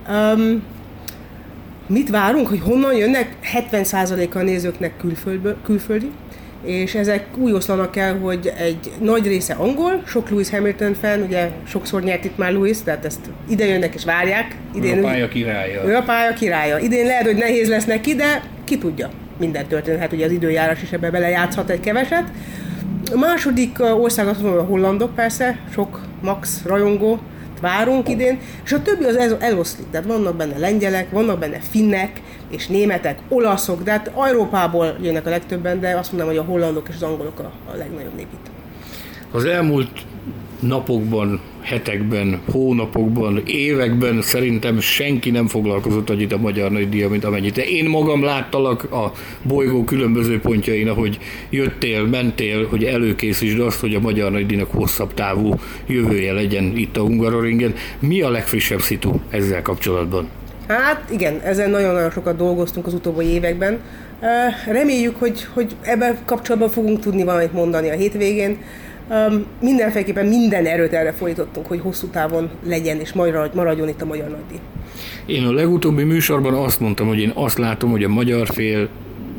Um, 0.08 0.62
Mit 1.88 2.10
várunk, 2.10 2.48
hogy 2.48 2.60
honnan 2.60 2.94
jönnek? 2.94 3.28
70%-a 3.70 4.38
a 4.38 4.42
nézőknek 4.42 4.96
külföldből, 4.96 5.56
külföldi, 5.64 6.10
és 6.64 6.94
ezek 6.94 7.26
úgy 7.36 7.52
oszlanak 7.52 7.96
el, 7.96 8.18
hogy 8.18 8.52
egy 8.58 8.92
nagy 9.00 9.26
része 9.26 9.54
angol, 9.54 10.02
sok 10.06 10.30
Lewis 10.30 10.50
Hamilton 10.50 10.94
fan, 10.94 11.20
ugye 11.20 11.50
sokszor 11.66 12.02
nyert 12.02 12.24
itt 12.24 12.38
már 12.38 12.52
Lewis, 12.52 12.82
tehát 12.84 13.04
ezt 13.04 13.20
ide 13.48 13.66
jönnek 13.66 13.94
és 13.94 14.04
várják. 14.04 14.56
Idén, 14.74 14.96
ő 14.96 15.00
a 15.00 15.02
pálya 15.02 15.28
királya. 15.28 15.84
Ő 15.84 15.94
a 15.94 16.02
pálya 16.02 16.32
királya. 16.32 16.78
Idén 16.78 17.06
lehet, 17.06 17.24
hogy 17.24 17.36
nehéz 17.36 17.68
lesz 17.68 17.84
neki, 17.84 18.14
de 18.14 18.42
ki 18.64 18.78
tudja. 18.78 19.10
Minden 19.38 19.66
történhet, 19.66 20.12
ugye 20.12 20.24
az 20.24 20.32
időjárás 20.32 20.82
is 20.82 20.92
ebbe 20.92 21.10
belejátszhat 21.10 21.70
egy 21.70 21.80
keveset. 21.80 22.24
A 23.12 23.18
második 23.18 23.78
ország 23.80 24.26
azt 24.26 24.42
mondom, 24.42 24.60
a 24.60 24.64
hollandok 24.64 25.14
persze, 25.14 25.58
sok 25.72 26.00
Max 26.22 26.62
rajongó, 26.64 27.18
várunk 27.60 28.08
idén, 28.08 28.38
és 28.64 28.72
a 28.72 28.82
többi 28.82 29.04
az 29.04 29.16
eloszlik, 29.40 29.90
tehát 29.90 30.06
vannak 30.06 30.36
benne 30.36 30.58
lengyelek, 30.58 31.10
vannak 31.10 31.38
benne 31.38 31.58
finnek, 31.60 32.22
és 32.50 32.66
németek, 32.66 33.18
olaszok, 33.28 33.82
de 33.82 33.90
hát 33.90 34.10
Európából 34.16 34.96
jönnek 35.02 35.26
a 35.26 35.30
legtöbben, 35.30 35.80
de 35.80 35.96
azt 35.96 36.12
mondom, 36.12 36.28
hogy 36.28 36.38
a 36.38 36.42
hollandok 36.42 36.88
és 36.88 36.94
az 36.94 37.02
angolok 37.02 37.38
a, 37.38 37.52
a 37.72 37.76
legnagyobb 37.76 38.14
nép 38.16 38.28
itt. 38.32 38.50
Az 39.30 39.44
elmúlt 39.44 39.90
napokban, 40.60 41.40
hetekben, 41.66 42.40
hónapokban, 42.50 43.42
években 43.46 44.22
szerintem 44.22 44.80
senki 44.80 45.30
nem 45.30 45.46
foglalkozott 45.46 46.10
annyit 46.10 46.32
a 46.32 46.36
Magyar 46.38 46.70
Nagydíja, 46.70 47.08
mint 47.08 47.24
amennyit. 47.24 47.58
Én 47.58 47.88
magam 47.88 48.24
láttalak 48.24 48.92
a 48.92 49.12
bolygó 49.42 49.84
különböző 49.84 50.40
pontjain, 50.40 50.88
ahogy 50.88 51.18
jöttél, 51.50 52.04
mentél, 52.04 52.66
hogy 52.66 52.84
előkészítsd 52.84 53.60
azt, 53.60 53.80
hogy 53.80 53.94
a 53.94 54.00
Magyar 54.00 54.30
Nagydíjnak 54.30 54.70
hosszabb 54.70 55.14
távú 55.14 55.54
jövője 55.86 56.32
legyen 56.32 56.76
itt 56.76 56.96
a 56.96 57.00
Hungaroringen. 57.00 57.74
Mi 57.98 58.20
a 58.20 58.30
legfrissebb 58.30 58.80
szitu 58.80 59.12
ezzel 59.30 59.62
kapcsolatban? 59.62 60.28
Hát 60.68 61.10
igen, 61.10 61.40
ezen 61.40 61.70
nagyon-nagyon 61.70 62.10
sokat 62.10 62.36
dolgoztunk 62.36 62.86
az 62.86 62.94
utóbbi 62.94 63.24
években. 63.24 63.80
Reméljük, 64.66 65.16
hogy, 65.18 65.46
hogy 65.52 65.76
ebben 65.82 66.18
kapcsolatban 66.24 66.70
fogunk 66.70 67.00
tudni 67.00 67.24
valamit 67.24 67.52
mondani 67.52 67.88
a 67.88 67.94
hétvégén. 67.94 68.58
Um, 69.10 69.46
mindenféleképpen 69.60 70.26
minden 70.26 70.66
erőt 70.66 70.92
erre 70.92 71.12
fordítottunk, 71.12 71.66
hogy 71.66 71.80
hosszú 71.80 72.06
távon 72.06 72.50
legyen 72.64 73.00
és 73.00 73.12
maradjon 73.54 73.88
itt 73.88 74.02
a 74.02 74.04
magyar 74.04 74.28
nagydíj. 74.28 74.58
Én 75.26 75.44
a 75.44 75.52
legutóbbi 75.52 76.02
műsorban 76.02 76.54
azt 76.54 76.80
mondtam, 76.80 77.06
hogy 77.06 77.18
én 77.18 77.32
azt 77.34 77.58
látom, 77.58 77.90
hogy 77.90 78.04
a 78.04 78.08
magyar 78.08 78.48
fél 78.48 78.88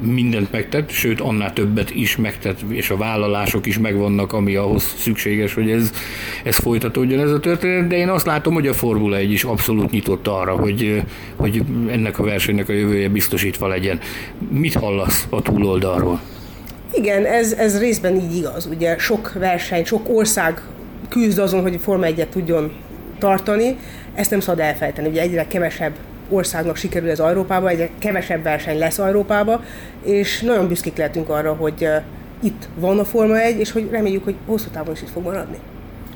mindent 0.01 0.51
megtett, 0.51 0.89
sőt 0.89 1.21
annál 1.21 1.53
többet 1.53 1.89
is 1.95 2.15
megtett, 2.15 2.59
és 2.69 2.89
a 2.89 2.97
vállalások 2.97 3.65
is 3.65 3.79
megvannak, 3.79 4.33
ami 4.33 4.55
ahhoz 4.55 4.93
szükséges, 4.97 5.53
hogy 5.53 5.71
ez, 5.71 5.91
ez 6.43 6.55
folytatódjon 6.55 7.19
ez 7.19 7.31
a 7.31 7.39
történet, 7.39 7.87
de 7.87 7.97
én 7.97 8.09
azt 8.09 8.25
látom, 8.25 8.53
hogy 8.53 8.67
a 8.67 8.73
Formula 8.73 9.15
1 9.17 9.31
is 9.31 9.43
abszolút 9.43 9.91
nyitott 9.91 10.27
arra, 10.27 10.55
hogy, 10.55 11.01
hogy 11.35 11.63
ennek 11.87 12.19
a 12.19 12.23
versenynek 12.23 12.69
a 12.69 12.73
jövője 12.73 13.09
biztosítva 13.09 13.67
legyen. 13.67 13.99
Mit 14.49 14.73
hallasz 14.73 15.27
a 15.29 15.41
túloldalról? 15.41 16.19
Igen, 16.93 17.25
ez, 17.25 17.51
ez 17.51 17.79
részben 17.79 18.15
így 18.15 18.35
igaz. 18.35 18.65
Ugye 18.65 18.97
sok 18.97 19.33
verseny, 19.33 19.85
sok 19.85 20.09
ország 20.09 20.61
küzd 21.09 21.37
azon, 21.37 21.61
hogy 21.61 21.79
Forma 21.81 22.05
1 22.05 22.27
tudjon 22.29 22.71
tartani. 23.19 23.77
Ezt 24.15 24.29
nem 24.29 24.39
szabad 24.39 24.59
elfelejteni. 24.59 25.07
Ugye 25.07 25.21
egyre 25.21 25.47
kevesebb 25.47 25.95
országnak 26.29 26.75
sikerül 26.75 27.09
ez 27.09 27.19
Európába, 27.19 27.69
egyre 27.69 27.89
kevesebb 27.99 28.43
verseny 28.43 28.77
lesz 28.77 28.97
Európába, 28.97 29.63
és 30.03 30.41
nagyon 30.41 30.67
büszkék 30.67 30.97
lehetünk 30.97 31.29
arra, 31.29 31.53
hogy 31.53 31.87
itt 32.43 32.67
van 32.79 32.99
a 32.99 33.05
Forma 33.05 33.39
1, 33.39 33.59
és 33.59 33.71
hogy 33.71 33.87
reméljük, 33.91 34.23
hogy 34.23 34.35
hosszú 34.45 34.67
távon 34.69 34.93
is 34.93 35.01
itt 35.01 35.09
fog 35.09 35.23
maradni. 35.23 35.57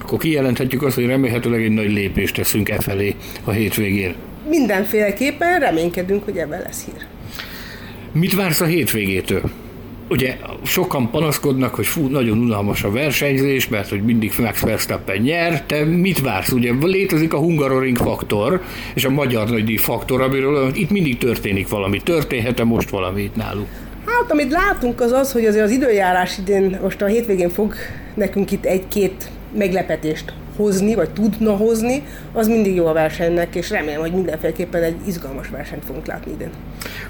Akkor 0.02 0.20
kijelenthetjük 0.20 0.84
azt, 0.84 0.96
hogy 0.96 1.06
remélhetőleg 1.06 1.64
egy 1.64 1.72
nagy 1.72 1.92
lépést 1.92 2.36
teszünk 2.36 2.70
e 2.70 2.80
felé 2.80 3.16
a 3.44 3.52
hétvégén. 3.52 4.16
Mindenféleképpen 4.50 5.60
reménykedünk, 5.60 6.24
hogy 6.24 6.38
ebben 6.38 6.62
lesz 6.62 6.86
hír. 6.86 7.06
Mit 8.12 8.36
vársz 8.36 8.62
a 8.62 8.66
hétvégétől? 8.66 9.52
Ugye 10.12 10.38
sokan 10.64 11.10
panaszkodnak, 11.10 11.76
hogy 11.76 11.86
fú, 11.86 12.08
nagyon 12.08 12.38
unalmas 12.38 12.84
a 12.84 12.92
versenyzés, 12.92 13.68
mert 13.68 13.90
hogy 13.90 14.04
mindig 14.04 14.34
Max 14.40 14.60
Verstappen 14.62 15.18
nyer, 15.18 15.64
te 15.66 15.86
mit 15.86 16.22
vársz? 16.22 16.52
Ugye 16.52 16.74
létezik 16.82 17.34
a 17.34 17.38
Hungaroring 17.38 17.98
faktor, 17.98 18.62
és 18.94 19.06
a 19.06 19.10
Magyar 19.10 19.50
Nagydíj 19.50 19.78
faktor, 19.78 20.22
amiről 20.22 20.72
itt 20.74 20.90
mindig 20.90 21.18
történik 21.18 21.70
valami. 21.70 22.02
Történhet-e 22.02 22.64
most 22.64 22.90
valami 22.90 23.22
itt 23.22 23.36
náluk? 23.36 23.68
Hát, 24.06 24.32
amit 24.32 24.52
látunk 24.52 25.02
az 25.02 25.12
az, 25.12 25.32
hogy 25.32 25.46
azért 25.46 25.64
az 25.64 25.72
időjárás 25.72 26.38
idén 26.38 26.80
most 26.82 27.02
a 27.02 27.06
hétvégén 27.06 27.50
fog 27.50 27.74
nekünk 28.14 28.52
itt 28.52 28.66
egy-két 28.66 29.30
meglepetést 29.58 30.34
hozni, 30.62 30.96
vagy 30.96 31.10
tudna 31.10 31.56
hozni, 31.56 32.04
az 32.34 32.48
mindig 32.48 32.76
jó 32.76 32.86
a 32.86 32.94
versenynek, 32.94 33.56
és 33.56 33.70
remélem, 33.70 34.00
hogy 34.00 34.12
mindenféleképpen 34.12 34.84
egy 34.84 34.96
izgalmas 35.08 35.50
versenyt 35.50 35.86
fogunk 35.86 36.06
látni 36.06 36.32
idén. 36.32 36.50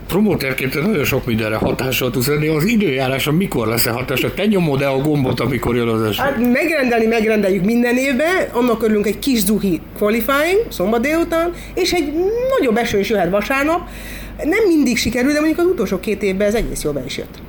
Promóterként 0.08 0.82
nagyon 0.82 1.04
sok 1.04 1.26
mindenre 1.26 1.56
hatással 1.56 2.12
tudsz 2.12 2.28
lenni. 2.28 2.48
Az 2.48 2.64
időjárása 2.64 3.32
mikor 3.32 3.68
lesz 3.68 3.86
a 3.86 3.92
hatása? 3.92 4.34
Te 4.34 4.46
nyomod-e 4.46 4.90
a 4.90 4.98
gombot, 4.98 5.40
amikor 5.40 5.76
jön 5.76 5.88
az 5.88 6.02
eső? 6.02 6.22
Hát 6.22 6.38
megrendelni 6.52 7.06
megrendeljük 7.06 7.64
minden 7.66 7.98
évben, 7.98 8.50
annak 8.52 8.84
örülünk 8.84 9.06
egy 9.06 9.20
kis 9.20 9.40
zuhi 9.44 9.82
qualifying, 9.98 10.66
szombat 10.70 11.02
délután, 11.02 11.54
és 11.74 11.92
egy 11.92 12.14
nagyobb 12.58 12.78
eső 12.78 13.00
is 13.00 13.10
jöhet 13.10 13.30
vasárnap. 13.30 13.82
Nem 14.44 14.68
mindig 14.68 14.98
sikerül, 14.98 15.32
de 15.34 15.40
mondjuk 15.40 15.60
az 15.60 15.66
utolsó 15.66 16.00
két 16.00 16.24
évben 16.24 16.48
ez 16.48 16.54
egész 16.54 16.84
jól 16.84 16.94
be 16.94 17.04
is 17.06 17.18
jött. 17.18 17.40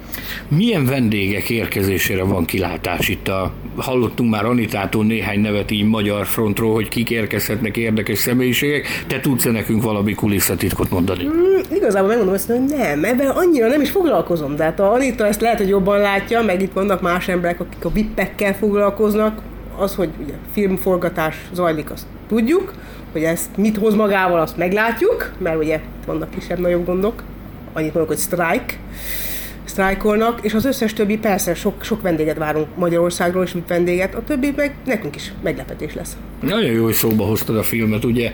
Milyen 0.48 0.84
vendégek 0.84 1.50
érkezésére 1.50 2.22
van 2.22 2.44
kilátás 2.44 3.08
itt 3.08 3.28
a 3.28 3.52
hallottunk 3.76 4.30
már 4.30 4.44
Anitától 4.44 5.04
néhány 5.04 5.40
nevet 5.40 5.70
így 5.70 5.84
magyar 5.84 6.26
frontról, 6.26 6.74
hogy 6.74 6.88
kik 6.88 7.10
érkezhetnek 7.10 7.76
érdekes 7.76 8.18
személyiségek. 8.18 8.86
Te 9.06 9.20
tudsz-e 9.20 9.50
nekünk 9.50 9.82
valami 9.82 10.14
kulisszatitkot 10.14 10.90
mondani? 10.90 11.24
Mm, 11.24 11.76
igazából 11.76 12.08
megmondom 12.08 12.34
azt, 12.34 12.46
hogy 12.46 12.64
nem, 12.64 13.04
ebben 13.04 13.28
annyira 13.28 13.68
nem 13.68 13.80
is 13.80 13.90
foglalkozom. 13.90 14.56
Tehát 14.56 14.80
a 14.80 14.92
Anita 14.92 15.26
ezt 15.26 15.40
lehet, 15.40 15.58
hogy 15.58 15.68
jobban 15.68 15.98
látja, 15.98 16.42
meg 16.42 16.62
itt 16.62 16.72
vannak 16.72 17.00
más 17.00 17.28
emberek, 17.28 17.60
akik 17.60 17.84
a 17.84 17.92
vippekkel 17.92 18.54
foglalkoznak. 18.54 19.40
Az, 19.76 19.94
hogy 19.94 20.08
ugye 20.24 20.34
filmforgatás 20.52 21.36
zajlik, 21.52 21.90
azt 21.90 22.06
tudjuk, 22.28 22.72
hogy 23.12 23.22
ezt 23.22 23.56
mit 23.56 23.76
hoz 23.76 23.94
magával, 23.94 24.40
azt 24.40 24.56
meglátjuk, 24.56 25.32
mert 25.38 25.56
ugye 25.56 25.80
vannak 26.06 26.30
kisebb-nagyobb 26.30 26.86
gondok. 26.86 27.22
Annyit 27.72 27.94
mondok, 27.94 28.10
hogy 28.10 28.18
strike 28.18 28.74
sztrájkolnak, 29.72 30.38
és 30.42 30.54
az 30.54 30.64
összes 30.64 30.92
többi 30.92 31.16
persze 31.16 31.54
sok, 31.54 31.84
sok 31.84 32.02
vendéget 32.02 32.38
várunk 32.38 32.66
Magyarországról, 32.76 33.42
és 33.42 33.54
vendéget, 33.68 34.14
a 34.14 34.22
többi 34.24 34.52
meg 34.56 34.74
nekünk 34.86 35.16
is 35.16 35.32
meglepetés 35.42 35.94
lesz. 35.94 36.16
Nagyon 36.40 36.70
jó, 36.70 36.84
hogy 36.84 36.92
szóba 36.92 37.24
hoztad 37.24 37.56
a 37.56 37.62
filmet, 37.62 38.04
ugye 38.04 38.32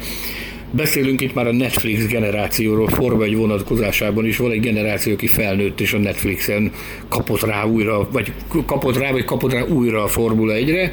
Beszélünk 0.71 1.21
itt 1.21 1.35
már 1.35 1.47
a 1.47 1.53
Netflix 1.53 2.07
generációról, 2.07 2.89
Forma 2.89 3.23
egy 3.23 3.37
vonatkozásában 3.37 4.27
is. 4.27 4.37
Van 4.37 4.51
egy 4.51 4.61
generáció, 4.61 5.13
aki 5.13 5.27
felnőtt 5.27 5.81
és 5.81 5.93
a 5.93 5.99
Netflixen 5.99 6.73
kapott 7.09 7.41
rá 7.41 7.65
újra, 7.65 8.09
vagy 8.13 8.33
kapott 8.67 8.99
rá, 8.99 9.11
vagy 9.11 9.25
kapott 9.25 9.53
rá 9.53 9.63
újra 9.63 10.03
a 10.03 10.07
Formula 10.07 10.55
1-re. 10.57 10.93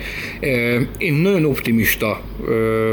Én 0.97 1.13
nagyon 1.13 1.45
optimista 1.45 2.21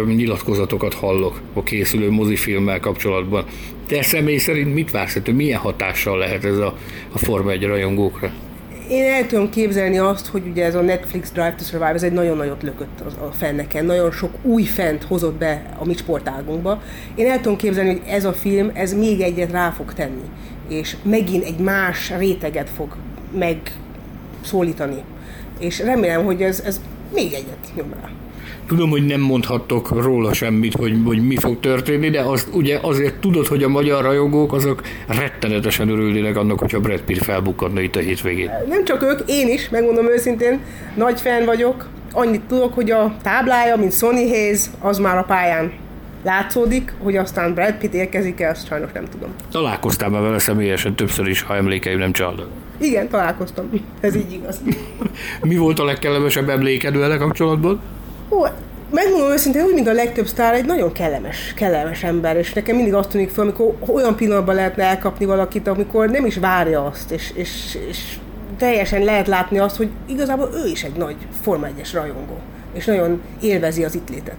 nyilatkozatokat 0.07 0.95
hallok 0.95 1.41
a 1.53 1.63
készülő 1.63 2.11
mozifilmmel 2.11 2.81
kapcsolatban. 2.81 3.45
Te 3.93 4.03
személy 4.03 4.39
szerint 4.39 4.75
mit 4.75 4.91
vársz, 4.91 5.13
hogy 5.13 5.35
milyen 5.35 5.59
hatással 5.59 6.19
lehet 6.19 6.45
ez 6.45 6.57
a, 6.57 6.77
a 7.13 7.19
Forma 7.19 7.51
1 7.51 7.65
rajongókra? 7.65 8.31
Én 8.89 9.05
el 9.05 9.27
tudom 9.27 9.51
képzelni 9.51 9.99
azt, 9.99 10.27
hogy 10.27 10.43
ugye 10.47 10.65
ez 10.65 10.75
a 10.75 10.81
Netflix 10.81 11.31
Drive 11.31 11.55
to 11.59 11.65
Survive, 11.65 11.93
ez 11.93 12.03
egy 12.03 12.13
nagyon 12.13 12.37
nagyot 12.37 12.63
lökött 12.63 13.01
a 13.01 13.33
fenneken, 13.39 13.85
nagyon 13.85 14.11
sok 14.11 14.31
új 14.43 14.63
fent 14.63 15.03
hozott 15.03 15.35
be 15.35 15.77
a 15.79 15.85
mi 15.85 15.95
sportágunkba. 15.95 16.83
Én 17.15 17.27
el 17.31 17.41
tudom 17.41 17.57
képzelni, 17.57 17.91
hogy 17.91 18.03
ez 18.07 18.25
a 18.25 18.33
film, 18.33 18.71
ez 18.75 18.95
még 18.95 19.21
egyet 19.21 19.51
rá 19.51 19.71
fog 19.71 19.93
tenni, 19.93 20.25
és 20.69 20.97
megint 21.03 21.45
egy 21.45 21.59
más 21.59 22.13
réteget 22.19 22.71
fog 22.71 22.97
megszólítani. 23.39 25.03
És 25.59 25.79
remélem, 25.79 26.25
hogy 26.25 26.43
ez, 26.43 26.63
ez 26.67 26.81
még 27.15 27.33
egyet 27.33 27.75
nyom 27.75 27.93
rá. 28.03 28.11
Tudom, 28.73 28.91
hogy 28.91 29.07
nem 29.07 29.21
mondhattok 29.21 30.03
róla 30.03 30.33
semmit, 30.33 30.75
hogy, 30.75 30.97
hogy 31.05 31.27
mi 31.27 31.37
fog 31.37 31.61
történni, 31.61 32.11
de 32.11 32.21
azt 32.21 32.49
ugye 32.53 32.79
azért 32.83 33.15
tudod, 33.15 33.47
hogy 33.47 33.63
a 33.63 33.69
magyar 33.69 34.03
rajongók 34.03 34.53
azok 34.53 34.83
rettenetesen 35.07 35.89
örülnének 35.89 36.37
annak, 36.37 36.59
hogyha 36.59 36.81
Brad 36.81 37.01
Pitt 37.01 37.23
felbukkanna 37.23 37.81
itt 37.81 37.97
a 37.97 37.99
hétvégén. 37.99 38.51
Nem 38.69 38.85
csak 38.85 39.03
ők, 39.03 39.21
én 39.27 39.49
is, 39.49 39.69
megmondom 39.69 40.07
őszintén, 40.07 40.61
nagy 40.97 41.21
fan 41.21 41.45
vagyok. 41.45 41.89
Annyit 42.13 42.41
tudok, 42.41 42.75
hogy 42.75 42.91
a 42.91 43.17
táblája, 43.23 43.77
mint 43.77 43.93
Sony 43.93 44.29
Hayes, 44.29 44.61
az 44.81 44.99
már 44.99 45.17
a 45.17 45.23
pályán 45.23 45.73
látszódik, 46.25 46.93
hogy 47.03 47.17
aztán 47.17 47.55
Brad 47.55 47.75
Pitt 47.75 47.95
érkezik-e, 47.95 48.51
azt 48.51 48.67
sajnos 48.67 48.93
nem 48.93 49.05
tudom. 49.11 49.29
Találkoztál 49.51 50.09
már 50.09 50.23
vele 50.23 50.39
személyesen 50.39 50.95
többször 50.95 51.29
is, 51.29 51.43
ha 51.43 51.57
emlékeim 51.57 51.99
nem 51.99 52.13
csalnak. 52.13 52.47
Igen, 52.79 53.09
találkoztam. 53.09 53.71
Ez 54.01 54.17
így 54.17 54.33
igaz. 54.33 54.61
Mi 55.43 55.57
volt 55.57 55.79
a 55.79 55.85
legkellemesebb 55.85 56.49
emléked 56.49 56.97
vele 56.97 57.17
kapcsolatban? 57.17 57.81
Ó, 58.33 58.47
megmondom 58.91 59.31
őszintén, 59.31 59.65
úgy, 59.65 59.75
mint 59.75 59.89
a 59.89 59.93
legtöbb 59.93 60.27
sztár, 60.27 60.55
egy 60.55 60.65
nagyon 60.65 60.93
kellemes, 60.93 61.53
kellemes 61.57 62.03
ember, 62.03 62.37
és 62.37 62.53
nekem 62.53 62.77
mindig 62.77 62.95
azt 62.95 63.09
tűnik 63.09 63.31
fel, 63.31 63.45
amikor 63.45 63.75
olyan 63.87 64.17
pillanatban 64.17 64.55
lehetne 64.55 64.85
elkapni 64.85 65.25
valakit, 65.25 65.67
amikor 65.67 66.11
nem 66.11 66.27
is 66.27 66.37
várja 66.37 66.85
azt, 66.85 67.11
és, 67.11 67.31
és, 67.35 67.79
és 67.89 67.99
teljesen 68.57 69.03
lehet 69.03 69.27
látni 69.27 69.59
azt, 69.59 69.77
hogy 69.77 69.89
igazából 70.07 70.51
ő 70.65 70.69
is 70.69 70.83
egy 70.83 70.97
nagy 70.97 71.17
Forma 71.43 71.67
1 71.67 71.91
rajongó, 71.93 72.39
és 72.75 72.85
nagyon 72.85 73.21
élvezi 73.41 73.85
az 73.85 73.95
itt 73.95 74.09
létet. 74.11 74.37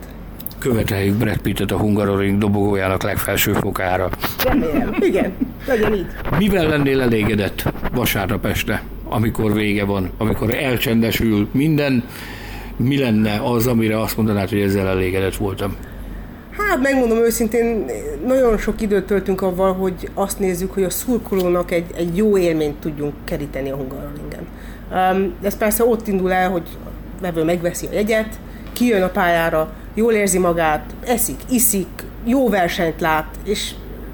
Követeljük 0.59 1.15
Brad 1.15 1.38
Pittet 1.38 1.71
a 1.71 1.77
Hungaroring 1.77 2.38
dobogójának 2.38 3.03
legfelső 3.03 3.53
fokára. 3.53 4.09
Remélem, 4.43 4.95
igen, 5.00 5.33
legyen 5.67 5.93
így. 5.93 6.05
Mivel 6.38 6.67
lennél 6.67 7.01
elégedett 7.01 7.73
vasárnap 7.91 8.45
este, 8.45 8.83
amikor 9.09 9.53
vége 9.53 9.85
van, 9.85 10.09
amikor 10.17 10.55
elcsendesül 10.55 11.47
minden, 11.51 12.03
mi 12.77 12.99
lenne 12.99 13.39
az, 13.43 13.67
amire 13.67 13.99
azt 13.99 14.17
mondanád, 14.17 14.49
hogy 14.49 14.59
ezzel 14.59 14.87
elégedett 14.87 15.35
voltam? 15.35 15.75
Hát 16.57 16.81
megmondom 16.81 17.17
őszintén, 17.17 17.85
nagyon 18.25 18.57
sok 18.57 18.81
időt 18.81 19.05
töltünk 19.05 19.41
avval, 19.41 19.73
hogy 19.73 20.09
azt 20.13 20.39
nézzük, 20.39 20.73
hogy 20.73 20.83
a 20.83 20.89
szurkolónak 20.89 21.71
egy, 21.71 21.85
egy 21.95 22.17
jó 22.17 22.37
élményt 22.37 22.79
tudjunk 22.79 23.13
keríteni 23.23 23.69
a 23.69 23.75
Hungaroringen. 23.75 24.47
Um, 24.91 25.33
ez 25.41 25.57
persze 25.57 25.85
ott 25.85 26.07
indul 26.07 26.31
el, 26.31 26.49
hogy 26.49 26.67
vevő 27.21 27.43
megveszi 27.43 27.85
a 27.85 27.93
jegyet, 27.93 28.39
kijön 28.73 29.01
a 29.01 29.07
pályára, 29.07 29.73
jól 29.93 30.13
érzi 30.13 30.37
magát, 30.37 30.93
eszik, 31.05 31.39
iszik, 31.49 31.87
jó 32.25 32.49
versenyt 32.49 33.01
lát, 33.01 33.35
és 33.43 33.71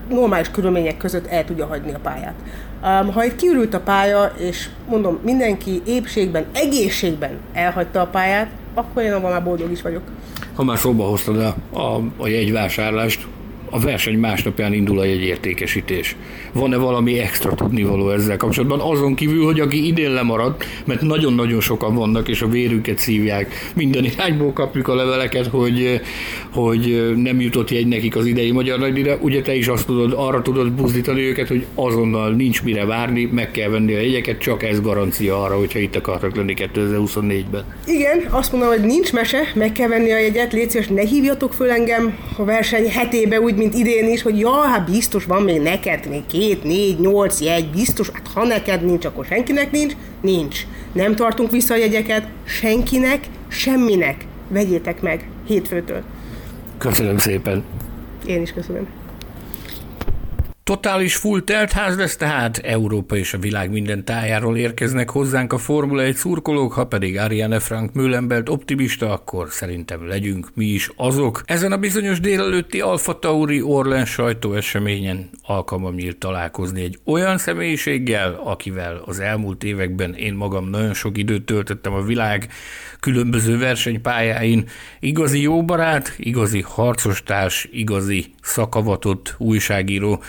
normális 0.09 0.51
körülmények 0.51 0.97
között 0.97 1.25
el 1.25 1.45
tudja 1.45 1.65
hagyni 1.65 1.93
a 1.93 1.99
pályát. 2.03 2.35
Um, 2.83 3.13
ha 3.13 3.21
egy 3.21 3.35
kiürült 3.35 3.73
a 3.73 3.79
pálya, 3.79 4.31
és 4.37 4.69
mondom, 4.89 5.19
mindenki 5.23 5.81
épségben, 5.85 6.45
egészségben 6.53 7.39
elhagyta 7.53 8.01
a 8.01 8.07
pályát, 8.07 8.49
akkor 8.73 9.03
én 9.03 9.13
abban 9.13 9.31
már 9.31 9.43
boldog 9.43 9.71
is 9.71 9.81
vagyok. 9.81 10.03
Ha 10.55 10.63
már 10.63 10.77
szóba 10.77 11.03
hoztad 11.03 11.37
a, 11.37 11.79
a, 11.79 12.01
a 12.17 12.27
jegyvásárlást, 12.27 13.27
a 13.69 13.79
verseny 13.79 14.17
másnapján 14.17 14.73
indul 14.73 14.99
a 14.99 15.03
jegyértékesítés. 15.03 16.15
Van-e 16.53 16.77
valami 16.77 17.19
extra 17.19 17.55
tudnivaló 17.55 18.09
ezzel 18.09 18.37
kapcsolatban? 18.37 18.79
Azon 18.79 19.15
kívül, 19.15 19.45
hogy 19.45 19.59
aki 19.59 19.87
idén 19.87 20.11
lemaradt, 20.11 20.65
mert 20.85 21.01
nagyon-nagyon 21.01 21.61
sokan 21.61 21.95
vannak, 21.95 22.27
és 22.27 22.41
a 22.41 22.47
vérüket 22.47 22.97
szívják, 22.97 23.71
minden 23.75 24.05
irányból 24.05 24.53
kapjuk 24.53 24.87
a 24.87 24.95
leveleket, 24.95 25.47
hogy, 25.47 26.01
hogy 26.53 27.13
nem 27.15 27.41
jutott 27.41 27.71
jegy 27.71 27.87
nekik 27.87 28.15
az 28.15 28.25
idei 28.25 28.51
magyar 28.51 28.79
nagydíjra. 28.79 29.17
Ugye 29.21 29.41
te 29.41 29.55
is 29.55 29.67
azt 29.67 29.85
tudod, 29.85 30.13
arra 30.15 30.41
tudod 30.41 30.71
buzdítani 30.71 31.21
őket, 31.21 31.47
hogy 31.47 31.65
azonnal 31.75 32.31
nincs 32.31 32.63
mire 32.63 32.85
várni, 32.85 33.29
meg 33.33 33.51
kell 33.51 33.69
venni 33.69 33.93
a 33.93 33.99
jegyeket, 33.99 34.39
csak 34.39 34.63
ez 34.63 34.81
garancia 34.81 35.43
arra, 35.43 35.57
hogyha 35.57 35.79
itt 35.79 35.95
akartak 35.95 36.35
lenni 36.35 36.53
2024-ben. 36.57 37.63
Igen, 37.85 38.25
azt 38.29 38.51
mondom, 38.51 38.69
hogy 38.69 38.81
nincs 38.81 39.13
mese, 39.13 39.51
meg 39.53 39.71
kell 39.71 39.87
venni 39.87 40.11
a 40.11 40.19
jegyet, 40.19 40.53
légy 40.53 40.69
szíves, 40.69 40.87
ne 40.87 41.01
hívjatok 41.01 41.53
föl 41.53 41.69
engem 41.69 42.17
a 42.37 42.43
verseny 42.43 42.89
hetébe, 42.89 43.41
úgy, 43.41 43.55
mint 43.59 43.73
idén 43.73 44.09
is, 44.09 44.21
hogy 44.21 44.39
ja, 44.39 44.51
hát 44.51 44.91
biztos 44.91 45.25
van 45.25 45.43
még 45.43 45.61
neked 45.61 46.07
még 46.09 46.25
két, 46.25 46.63
négy, 46.63 46.99
nyolc 46.99 47.41
jegy, 47.41 47.69
biztos, 47.69 48.09
hát 48.09 48.27
ha 48.33 48.45
neked 48.45 48.85
nincs, 48.85 49.05
akkor 49.05 49.25
senkinek 49.25 49.71
nincs, 49.71 49.93
nincs. 50.21 50.65
Nem 50.91 51.15
tartunk 51.15 51.51
vissza 51.51 51.73
a 51.73 51.77
jegyeket, 51.77 52.27
senkinek, 52.43 53.19
semminek. 53.47 54.25
Vegyétek 54.47 55.01
meg 55.01 55.29
hétfőtől. 55.47 56.01
Köszönöm 56.77 57.17
szépen. 57.17 57.63
Én 58.25 58.41
is 58.41 58.51
köszönöm. 58.51 58.98
Totális 60.69 61.15
full 61.15 61.41
teltház 61.41 61.97
lesz 61.97 62.15
tehát, 62.15 62.57
Európa 62.57 63.15
és 63.15 63.33
a 63.33 63.37
világ 63.37 63.71
minden 63.71 64.05
tájáról 64.05 64.57
érkeznek 64.57 65.09
hozzánk 65.09 65.53
a 65.53 65.57
Formula 65.57 66.01
1 66.01 66.15
szurkolók, 66.15 66.73
ha 66.73 66.87
pedig 66.87 67.17
Ariane 67.17 67.59
Frank 67.59 67.93
Müllenbelt 67.93 68.49
optimista, 68.49 69.11
akkor 69.11 69.47
szerintem 69.49 70.07
legyünk 70.07 70.47
mi 70.53 70.65
is 70.65 70.89
azok. 70.95 71.41
Ezen 71.45 71.71
a 71.71 71.77
bizonyos 71.77 72.19
délelőtti 72.19 72.81
Alfa 72.81 73.19
Tauri 73.19 73.61
Orlen 73.61 74.05
sajtóeseményen 74.05 75.29
alkalmam 75.41 75.95
nyílt 75.95 76.17
találkozni 76.17 76.81
egy 76.83 76.99
olyan 77.05 77.37
személyiséggel, 77.37 78.41
akivel 78.43 79.01
az 79.05 79.19
elmúlt 79.19 79.63
években 79.63 80.13
én 80.13 80.33
magam 80.33 80.69
nagyon 80.69 80.93
sok 80.93 81.17
időt 81.17 81.45
töltöttem 81.45 81.93
a 81.93 82.01
világ 82.01 82.49
különböző 82.99 83.57
versenypályáin. 83.57 84.67
Igazi 84.99 85.41
jó 85.41 85.63
barát, 85.65 86.13
igazi 86.17 86.61
harcostárs, 86.61 87.67
igazi 87.71 88.33
szakavatott 88.41 89.35
újságíró, 89.37 90.21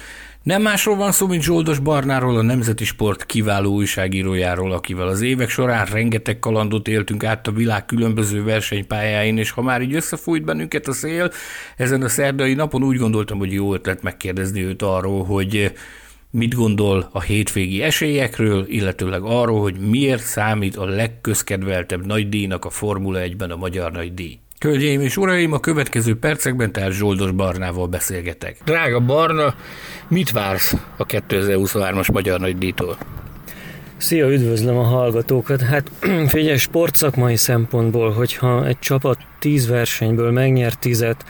nem 0.50 0.62
másról 0.62 0.96
van 0.96 1.12
szó, 1.12 1.26
mint 1.26 1.42
Zsoldos 1.42 1.78
Barnáról, 1.78 2.36
a 2.36 2.42
Nemzeti 2.42 2.84
Sport 2.84 3.26
kiváló 3.26 3.72
újságírójáról, 3.72 4.72
akivel 4.72 5.08
az 5.08 5.20
évek 5.20 5.48
során 5.48 5.86
rengeteg 5.86 6.38
kalandot 6.38 6.88
éltünk 6.88 7.24
át 7.24 7.46
a 7.46 7.52
világ 7.52 7.84
különböző 7.86 8.44
versenypályáin, 8.44 9.38
és 9.38 9.50
ha 9.50 9.62
már 9.62 9.82
így 9.82 9.94
összefújt 9.94 10.44
bennünket 10.44 10.88
a 10.88 10.92
szél, 10.92 11.30
ezen 11.76 12.02
a 12.02 12.08
szerdai 12.08 12.54
napon 12.54 12.82
úgy 12.82 12.96
gondoltam, 12.96 13.38
hogy 13.38 13.52
jó 13.52 13.74
ötlet 13.74 14.02
megkérdezni 14.02 14.64
őt 14.64 14.82
arról, 14.82 15.24
hogy 15.24 15.72
mit 16.30 16.54
gondol 16.54 17.08
a 17.12 17.20
hétvégi 17.20 17.82
esélyekről, 17.82 18.64
illetőleg 18.68 19.22
arról, 19.22 19.60
hogy 19.60 19.76
miért 19.78 20.22
számít 20.22 20.76
a 20.76 20.84
legközkedveltebb 20.84 22.06
nagydíjnak 22.06 22.64
a 22.64 22.70
Formula 22.70 23.20
1-ben 23.22 23.50
a 23.50 23.56
magyar 23.56 23.92
nagydíj. 23.92 24.38
Hölgyeim 24.60 25.00
és 25.00 25.16
uraim, 25.16 25.52
a 25.52 25.60
következő 25.60 26.16
percekben 26.16 26.72
tehát 26.72 26.92
Zsoldos 26.92 27.30
Barnával 27.30 27.86
beszélgetek. 27.86 28.56
Drága 28.64 29.00
Barna, 29.00 29.54
mit 30.08 30.30
vársz 30.30 30.74
a 30.96 31.06
2023-as 31.06 32.12
Magyar 32.12 32.40
Nagydíjtól? 32.40 32.98
Szia, 33.96 34.32
üdvözlöm 34.32 34.76
a 34.76 34.82
hallgatókat. 34.82 35.60
Hát 35.60 35.90
figyelj, 36.26 36.56
sportszakmai 36.56 37.36
szempontból, 37.36 38.10
hogyha 38.10 38.66
egy 38.66 38.78
csapat 38.78 39.18
tíz 39.38 39.68
versenyből 39.68 40.30
megnyer 40.30 40.74
tizet, 40.74 41.24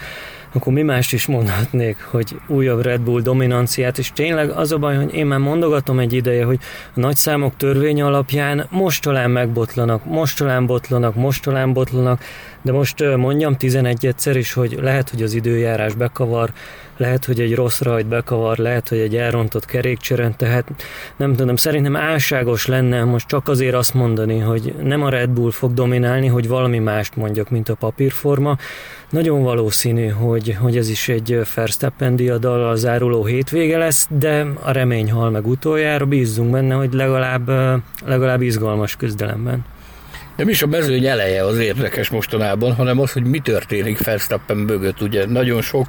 akkor 0.53 0.73
mi 0.73 0.83
mást 0.83 1.13
is 1.13 1.27
mondhatnék, 1.27 1.97
hogy 2.03 2.37
újabb 2.47 2.83
Red 2.83 3.01
Bull 3.01 3.21
dominanciát, 3.21 3.99
és 3.99 4.13
tényleg 4.13 4.51
az 4.51 4.73
a 4.73 4.79
baj, 4.79 4.97
hogy 4.97 5.15
én 5.15 5.27
már 5.27 5.39
mondogatom 5.39 5.99
egy 5.99 6.13
ideje, 6.13 6.45
hogy 6.45 6.59
a 6.95 7.01
nagy 7.01 7.17
számok 7.17 7.57
törvény 7.57 8.03
alapján 8.03 8.67
most 8.71 9.03
talán 9.03 9.31
megbotlanak, 9.31 10.05
most 10.05 10.39
talán 10.39 10.67
botlanak, 10.67 11.15
most 11.15 11.43
talán 11.43 11.73
botlanak, 11.73 12.23
de 12.63 12.73
most 12.73 13.17
mondjam 13.17 13.57
11-szer 13.59 14.35
is, 14.35 14.53
hogy 14.53 14.79
lehet, 14.83 15.11
hogy 15.11 15.23
az 15.23 15.35
időjárás 15.35 15.95
bekavar, 15.95 16.51
lehet, 16.97 17.25
hogy 17.25 17.41
egy 17.41 17.55
rossz 17.55 17.81
rajt 17.81 18.07
bekavar, 18.07 18.59
lehet, 18.59 18.89
hogy 18.89 18.99
egy 18.99 19.17
elrontott 19.17 19.65
kerékcseren, 19.65 20.37
tehát 20.37 20.69
nem 21.17 21.35
tudom, 21.35 21.57
szerintem 21.57 21.97
álságos 21.97 22.67
lenne 22.67 23.05
most 23.05 23.29
csak 23.29 23.49
azért 23.49 23.75
azt 23.75 23.95
mondani, 23.95 24.39
hogy 24.39 24.75
nem 24.83 25.03
a 25.03 25.09
Red 25.09 25.31
Bull 25.31 25.51
fog 25.51 25.75
dominálni, 25.75 26.27
hogy 26.27 26.49
valami 26.49 26.79
mást 26.79 27.17
mondjak, 27.17 27.51
mint 27.51 27.69
a 27.69 27.75
papírforma. 27.75 28.57
Nagyon 29.11 29.43
valószínű, 29.43 30.07
hogy, 30.09 30.57
hogy 30.61 30.77
ez 30.77 30.89
is 30.89 31.09
egy 31.09 31.41
Verstappen 31.55 32.17
diadallal 32.17 32.77
záruló 32.77 33.25
hétvége 33.25 33.79
lesz, 33.79 34.09
de 34.19 34.47
a 34.63 34.71
remény 34.71 35.11
hal 35.11 35.31
meg 35.31 35.47
utoljára, 35.47 36.07
bízzunk 36.07 36.51
benne, 36.51 36.75
hogy 36.75 36.93
legalább, 36.93 37.51
legalább 38.05 38.43
izgalmas 38.43 38.97
küzdelemben. 38.97 39.65
Nem 40.41 40.49
is 40.49 40.63
a 40.63 40.67
mezőny 40.67 41.07
eleje 41.07 41.45
az 41.45 41.59
érdekes 41.59 42.09
mostanában, 42.09 42.75
hanem 42.75 43.01
az, 43.01 43.13
hogy 43.13 43.25
mi 43.25 43.39
történik 43.39 44.05
Verstappen 44.05 44.57
mögött. 44.57 45.01
Ugye 45.01 45.27
nagyon 45.27 45.63
sok 45.63 45.89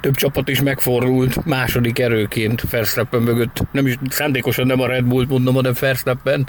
több 0.00 0.14
csapat 0.14 0.48
is 0.48 0.62
megfordult 0.62 1.44
második 1.44 1.98
erőként 1.98 2.70
Verstappen 2.70 3.22
mögött. 3.22 3.62
Nem 3.70 3.86
is 3.86 3.98
szándékosan 4.08 4.66
nem 4.66 4.80
a 4.80 4.86
Red 4.86 5.04
Bullt 5.04 5.28
mondom, 5.28 5.54
hanem 5.54 5.72
Verstappen. 5.80 6.46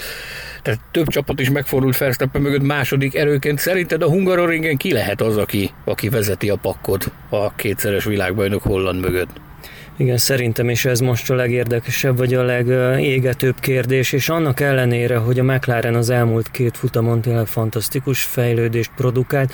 Tehát 0.61 0.79
több 0.91 1.07
csapat 1.07 1.39
is 1.39 1.49
megfordult 1.49 1.97
Verstappen 1.97 2.41
mögött 2.41 2.63
második 2.63 3.15
erőként. 3.15 3.59
Szerinted 3.59 4.01
a 4.01 4.09
Hungaroringen 4.09 4.77
ki 4.77 4.91
lehet 4.91 5.21
az, 5.21 5.37
aki, 5.37 5.71
aki 5.85 6.09
vezeti 6.09 6.49
a 6.49 6.55
pakkot 6.55 7.11
a 7.29 7.55
kétszeres 7.55 8.03
világbajnok 8.03 8.61
Holland 8.61 9.01
mögött? 9.01 9.29
Igen, 9.97 10.17
szerintem 10.17 10.69
is 10.69 10.85
ez 10.85 10.99
most 10.99 11.29
a 11.29 11.35
legérdekesebb, 11.35 12.17
vagy 12.17 12.33
a 12.33 12.43
legégetőbb 12.43 13.59
kérdés, 13.59 14.11
és 14.11 14.29
annak 14.29 14.59
ellenére, 14.59 15.17
hogy 15.17 15.39
a 15.39 15.43
McLaren 15.43 15.95
az 15.95 16.09
elmúlt 16.09 16.51
két 16.51 16.77
futamon 16.77 17.21
tényleg 17.21 17.45
fantasztikus 17.45 18.23
fejlődést 18.23 18.91
produkált, 18.95 19.53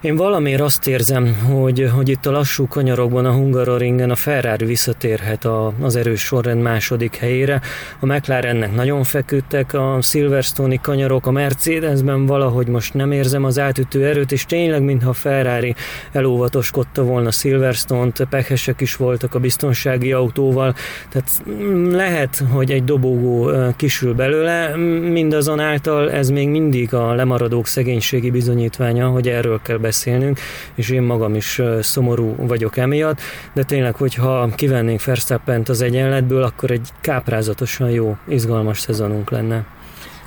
én 0.00 0.16
valamiért 0.16 0.60
azt 0.60 0.86
érzem, 0.86 1.34
hogy, 1.34 1.90
hogy 1.94 2.08
itt 2.08 2.26
a 2.26 2.30
lassú 2.30 2.66
kanyarokban 2.66 3.26
a 3.26 3.32
Hungaroringen 3.32 4.10
a 4.10 4.14
Ferrari 4.14 4.64
visszatérhet 4.64 5.44
a, 5.44 5.72
az 5.80 5.96
erős 5.96 6.20
sorrend 6.20 6.62
második 6.62 7.16
helyére. 7.16 7.60
A 8.00 8.06
McLarennek 8.06 8.74
nagyon 8.74 9.04
feküdtek 9.04 9.72
a 9.74 9.98
Silverstone-i 10.02 10.78
kanyarok, 10.82 11.26
a 11.26 11.30
Mercedesben 11.30 12.26
valahogy 12.26 12.66
most 12.66 12.94
nem 12.94 13.12
érzem 13.12 13.44
az 13.44 13.58
átütő 13.58 14.06
erőt, 14.06 14.32
és 14.32 14.44
tényleg, 14.44 14.82
mintha 14.82 15.08
a 15.08 15.12
Ferrari 15.12 15.74
elóvatoskodta 16.12 17.02
volna 17.02 17.30
Silverstone-t, 17.30 18.26
pehesek 18.30 18.80
is 18.80 18.96
voltak 18.96 19.34
a 19.34 19.38
biztonság 19.38 19.76
biztonsági 19.78 20.12
autóval, 20.12 20.74
tehát 21.08 21.42
lehet, 21.90 22.42
hogy 22.52 22.70
egy 22.70 22.84
dobogó 22.84 23.50
kisül 23.76 24.14
belőle, 24.14 24.76
mindazonáltal 25.10 26.10
ez 26.10 26.30
még 26.30 26.48
mindig 26.48 26.94
a 26.94 27.14
lemaradók 27.14 27.66
szegénységi 27.66 28.30
bizonyítványa, 28.30 29.08
hogy 29.08 29.28
erről 29.28 29.60
kell 29.62 29.76
beszélnünk, 29.76 30.38
és 30.74 30.90
én 30.90 31.02
magam 31.02 31.34
is 31.34 31.62
szomorú 31.80 32.34
vagyok 32.36 32.76
emiatt, 32.76 33.20
de 33.54 33.62
tényleg, 33.62 33.94
hogyha 33.94 34.48
kivennénk 34.54 35.04
Verstappent 35.04 35.68
az 35.68 35.82
egyenletből, 35.82 36.42
akkor 36.42 36.70
egy 36.70 36.88
káprázatosan 37.00 37.90
jó, 37.90 38.16
izgalmas 38.28 38.78
szezonunk 38.80 39.30
lenne. 39.30 39.64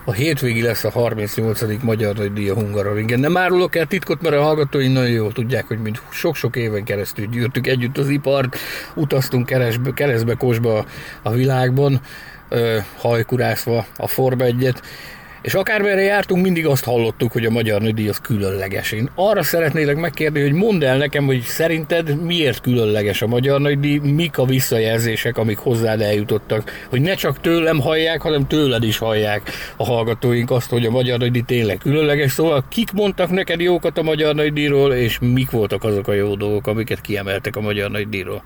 A 0.05 0.11
hétvégi 0.11 0.61
lesz 0.61 0.83
a 0.83 0.89
38. 0.89 1.83
Magyar 1.83 2.15
Nagy 2.15 2.33
Díja 2.33 2.53
Hungaroringen. 2.53 3.19
Nem 3.19 3.37
árulok 3.37 3.75
el 3.75 3.85
titkot, 3.85 4.21
mert 4.21 4.35
a 4.35 4.41
hallgatói 4.41 4.87
nagyon 4.87 5.09
jól 5.09 5.31
tudják, 5.31 5.67
hogy 5.67 5.79
mind 5.79 5.99
sok-sok 6.11 6.55
éven 6.55 6.83
keresztül 6.83 7.25
gyűrtük 7.25 7.67
együtt 7.67 7.97
az 7.97 8.09
ipart, 8.09 8.57
utaztunk 8.95 9.45
keresbe, 9.45 9.91
keresztbe, 9.93 10.33
kosba 10.33 10.85
a 11.21 11.31
világban, 11.31 12.01
hajkurászva 12.97 13.85
a 13.97 14.07
Forma 14.07 14.43
1 14.43 14.73
és 15.41 15.53
akármerre 15.53 16.01
jártunk, 16.01 16.43
mindig 16.43 16.65
azt 16.65 16.83
hallottuk, 16.83 17.31
hogy 17.31 17.45
a 17.45 17.49
magyar 17.49 17.81
nődíj 17.81 18.09
az 18.09 18.17
különleges. 18.17 18.91
Én 18.91 19.09
arra 19.15 19.43
szeretnélek 19.43 19.95
megkérni, 19.95 20.41
hogy 20.41 20.53
mondd 20.53 20.83
el 20.83 20.97
nekem, 20.97 21.25
hogy 21.25 21.41
szerinted 21.41 22.23
miért 22.23 22.61
különleges 22.61 23.21
a 23.21 23.27
magyar 23.27 23.59
nagydíj, 23.59 23.97
mik 23.97 24.37
a 24.37 24.45
visszajelzések, 24.45 25.37
amik 25.37 25.57
hozzád 25.57 26.01
eljutottak, 26.01 26.71
hogy 26.89 27.01
ne 27.01 27.13
csak 27.13 27.39
tőlem 27.39 27.79
hallják, 27.79 28.21
hanem 28.21 28.47
tőled 28.47 28.83
is 28.83 28.97
hallják 28.97 29.51
a 29.77 29.85
hallgatóink 29.85 30.51
azt, 30.51 30.69
hogy 30.69 30.85
a 30.85 30.91
magyar 30.91 31.19
nagydíj 31.19 31.41
tényleg 31.41 31.77
különleges. 31.77 32.31
Szóval 32.31 32.65
kik 32.69 32.91
mondtak 32.91 33.29
neked 33.29 33.59
jókat 33.59 33.97
a 33.97 34.03
magyar 34.03 34.35
nagydíjról, 34.35 34.93
és 34.93 35.17
mik 35.21 35.51
voltak 35.51 35.83
azok 35.83 36.07
a 36.07 36.13
jó 36.13 36.35
dolgok, 36.35 36.67
amiket 36.67 37.01
kiemeltek 37.01 37.55
a 37.55 37.61
magyar 37.61 37.91
nagydíjról? 37.91 38.43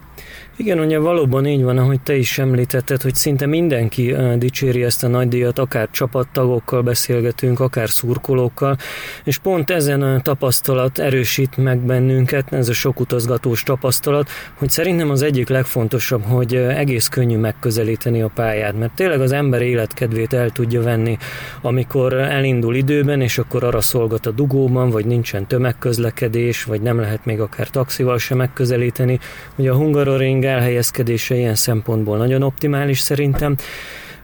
Igen, 0.58 0.80
ugye 0.80 1.00
valóban 1.00 1.46
így 1.46 1.64
van, 1.64 1.78
ahogy 1.78 2.02
te 2.02 2.16
is 2.16 2.40
említetted, 2.40 3.02
hogy 3.02 3.16
szinte 3.16 3.46
mindenki 3.46 4.16
dicséri 4.38 4.84
ezt 4.84 5.04
a 5.04 5.08
nagydíjat, 5.08 5.60
akár 5.60 5.90
csapattagokkal 5.92 6.82
beszélgetünk, 6.82 7.60
akár 7.60 7.90
szurkolókkal, 7.90 8.78
és 9.24 9.38
pont 9.38 9.70
ezen 9.70 10.02
a 10.02 10.22
tapasztalat 10.22 11.00
erősít 11.00 11.58
meg 11.58 11.80
bennünket, 11.80 12.54
ez 12.54 12.70
a 12.70 12.74
sok 12.74 13.00
utazgatós 13.00 13.64
tapasztalat, 13.64 14.30
hogy 14.54 14.70
szerintem 14.70 15.10
az 15.10 15.22
egyik 15.22 15.50
legfontosabb, 15.50 16.24
hogy 16.24 16.56
egész 16.56 17.08
könnyű 17.08 17.38
megközelíteni 17.38 18.22
a 18.22 18.32
pályát, 18.36 18.78
mert 18.80 18.96
tényleg 18.96 19.22
az 19.22 19.32
ember 19.32 19.62
életkedvét 19.62 20.34
el 20.34 20.50
tudja 20.50 20.82
venni, 20.82 21.18
amikor 21.62 22.14
elindul 22.14 22.76
időben, 22.76 23.22
és 23.22 23.38
akkor 23.38 23.64
arra 23.64 23.82
szolgat 23.82 24.26
a 24.26 24.32
dugóban, 24.32 24.90
vagy 24.90 25.06
nincsen 25.06 25.48
tömegközlekedés, 25.48 26.64
vagy 26.64 26.82
nem 26.82 27.00
lehet 27.00 27.26
még 27.26 27.40
akár 27.40 27.70
taxival 27.70 28.18
sem 28.18 28.38
megközelíteni, 28.38 29.20
hogy 29.56 29.68
a 29.68 29.76
Hungaroring 29.76 30.44
elhelyezkedése 30.46 31.36
ilyen 31.36 31.56
szempontból 31.56 32.18
nagyon 32.18 32.42
optimális 32.44 33.00
szerintem. 33.00 33.56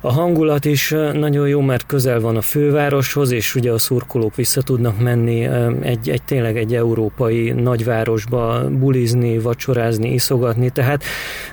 A 0.03 0.11
hangulat 0.11 0.65
is 0.65 0.89
nagyon 1.13 1.47
jó, 1.47 1.61
mert 1.61 1.85
közel 1.85 2.19
van 2.19 2.35
a 2.35 2.41
fővároshoz, 2.41 3.31
és 3.31 3.55
ugye 3.55 3.71
a 3.71 3.77
szurkolók 3.77 4.35
vissza 4.35 4.61
tudnak 4.61 4.99
menni 4.99 5.47
egy, 5.81 6.09
egy 6.09 6.23
tényleg 6.23 6.57
egy 6.57 6.75
európai 6.75 7.51
nagyvárosba 7.51 8.69
bulizni, 8.69 9.37
vacsorázni, 9.37 10.13
iszogatni, 10.13 10.69
tehát 10.69 11.03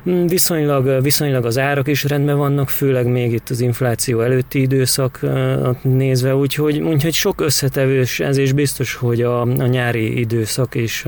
mm, 0.08 0.26
viszonylag, 0.26 1.02
viszonylag 1.02 1.44
az 1.44 1.58
árak 1.58 1.88
is 1.88 2.04
rendben 2.04 2.36
vannak, 2.36 2.68
főleg 2.68 3.06
még 3.06 3.32
itt 3.32 3.48
az 3.48 3.60
infláció 3.60 4.20
előtti 4.20 4.60
időszak 4.60 5.20
nézve, 5.82 6.34
úgyhogy, 6.34 6.78
úgyhogy 6.78 7.14
sok 7.14 7.40
összetevős, 7.40 8.20
ez 8.20 8.36
is 8.36 8.52
biztos, 8.52 8.94
hogy 8.94 9.22
a, 9.22 9.40
a 9.40 9.66
nyári 9.66 10.18
időszak 10.18 10.74
is 10.74 11.04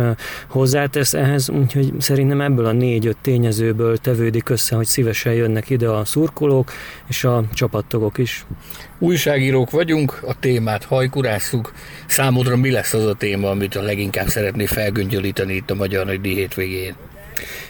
hozzátesz 0.49 1.15
ehhez, 1.15 1.51
úgyhogy 1.51 1.93
szerintem 1.99 2.41
ebből 2.41 2.67
a 2.67 2.73
négy-öt 2.73 3.17
tényezőből 3.23 3.97
tevődik 3.97 4.49
össze, 4.49 4.77
hogy 4.77 4.87
szívesen 4.87 5.33
jönnek 5.33 5.71
ide 5.71 5.89
a 5.89 6.05
szurkolók, 6.05 6.71
és 7.09 7.25
a 7.25 7.30
a 7.37 7.45
csapattagok 7.53 8.19
is. 8.19 8.45
Újságírók 8.99 9.71
vagyunk, 9.71 10.19
a 10.27 10.39
témát 10.39 10.85
hajkurásszuk. 10.85 11.73
Számodra 12.07 12.57
mi 12.57 12.71
lesz 12.71 12.95
az 12.95 13.07
a 13.07 13.15
téma, 13.15 13.51
amit 13.51 13.77
a 13.77 13.83
leginkább 13.83 14.29
szeretné 14.29 14.67
felgöngyölíteni 14.67 15.55
itt 15.55 15.71
a 15.71 15.75
Magyar 15.75 16.07
Nagy 16.07 16.21
Díj 16.21 16.35
hétvégén? 16.35 16.95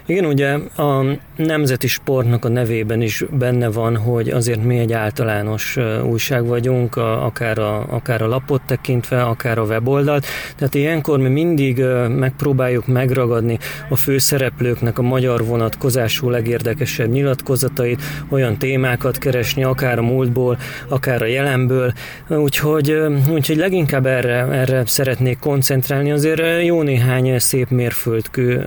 Igen, 0.07 0.25
ugye 0.25 0.53
a 0.77 1.05
nemzeti 1.37 1.87
sportnak 1.87 2.45
a 2.45 2.49
nevében 2.49 3.03
is 3.03 3.25
benne 3.39 3.69
van, 3.69 3.97
hogy 3.97 4.29
azért 4.29 4.65
mi 4.65 4.79
egy 4.79 4.93
általános 4.93 5.79
újság 6.05 6.47
vagyunk, 6.47 6.97
akár 6.97 7.59
a, 7.59 7.87
akár 7.89 8.23
a 8.23 8.27
lapot 8.27 8.63
tekintve, 8.67 9.23
akár 9.23 9.59
a 9.59 9.63
weboldalt. 9.63 10.27
Tehát 10.57 10.75
ilyenkor 10.75 11.19
mi 11.19 11.29
mindig 11.29 11.85
megpróbáljuk 12.09 12.87
megragadni 12.87 13.59
a 13.89 13.97
főszereplőknek 13.97 14.99
a 14.99 15.03
magyar 15.03 15.45
vonatkozású 15.45 16.31
legérdekesebb 16.31 17.11
nyilatkozatait, 17.11 18.03
olyan 18.29 18.59
témákat 18.59 19.19
keresni, 19.19 19.65
akár 19.65 19.99
a 19.99 20.03
múltból, 20.03 20.59
akár 20.89 21.23
a 21.23 21.27
jelenből. 21.27 21.93
Úgyhogy, 22.29 22.97
úgyhogy 23.31 23.57
leginkább 23.57 24.07
erre, 24.07 24.47
erre 24.47 24.83
szeretnék 24.87 25.39
koncentrálni. 25.39 26.11
Azért 26.11 26.65
jó 26.65 26.83
néhány 26.83 27.39
szép 27.39 27.69
mérföldkő 27.71 28.67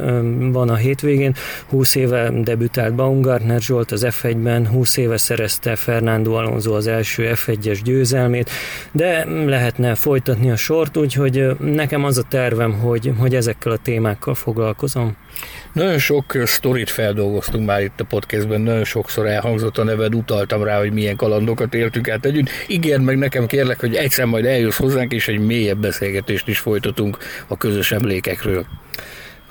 van 0.52 0.70
a 0.70 0.76
hétvégén, 0.94 1.36
20 1.70 1.96
éve 1.96 2.30
debütált 2.30 2.96
Baumgartner 2.96 3.62
Zsolt 3.62 3.92
az 3.92 4.08
F1-ben, 4.10 4.68
20 4.68 4.98
éve 4.98 5.18
szerezte 5.18 5.76
Fernando 5.76 6.34
Alonso 6.34 6.74
az 6.74 6.88
első 6.88 7.32
F1-es 7.36 7.80
győzelmét, 7.84 8.50
de 8.92 9.26
lehetne 9.46 9.96
folytatni 9.96 10.52
a 10.52 10.56
sort, 10.56 10.98
úgyhogy 10.98 11.48
nekem 11.60 12.04
az 12.04 12.18
a 12.18 12.24
tervem, 12.30 12.74
hogy, 12.74 13.12
hogy 13.18 13.36
ezekkel 13.36 13.72
a 13.72 13.78
témákkal 13.78 14.36
foglalkozom. 14.36 15.16
Nagyon 15.74 15.98
sok 15.98 16.38
sztorit 16.44 16.90
feldolgoztunk 16.90 17.66
már 17.66 17.82
itt 17.82 18.00
a 18.00 18.04
podcastben, 18.04 18.62
nagyon 18.62 18.84
sokszor 18.84 19.28
elhangzott 19.28 19.78
a 19.78 19.84
neved, 19.84 20.16
utaltam 20.16 20.64
rá, 20.64 20.78
hogy 20.78 20.92
milyen 20.92 21.16
kalandokat 21.16 21.74
éltük 21.74 22.10
át 22.10 22.26
együtt. 22.26 22.50
Ígérd 22.68 23.04
meg 23.04 23.18
nekem 23.18 23.46
kérlek, 23.46 23.80
hogy 23.80 23.96
egyszer 23.96 24.26
majd 24.26 24.46
eljössz 24.46 24.78
hozzánk, 24.78 25.12
és 25.12 25.28
egy 25.28 25.40
mélyebb 25.40 25.78
beszélgetést 25.78 26.48
is 26.48 26.60
folytatunk 26.60 27.18
a 27.48 27.58
közös 27.58 27.92
emlékekről 27.92 28.66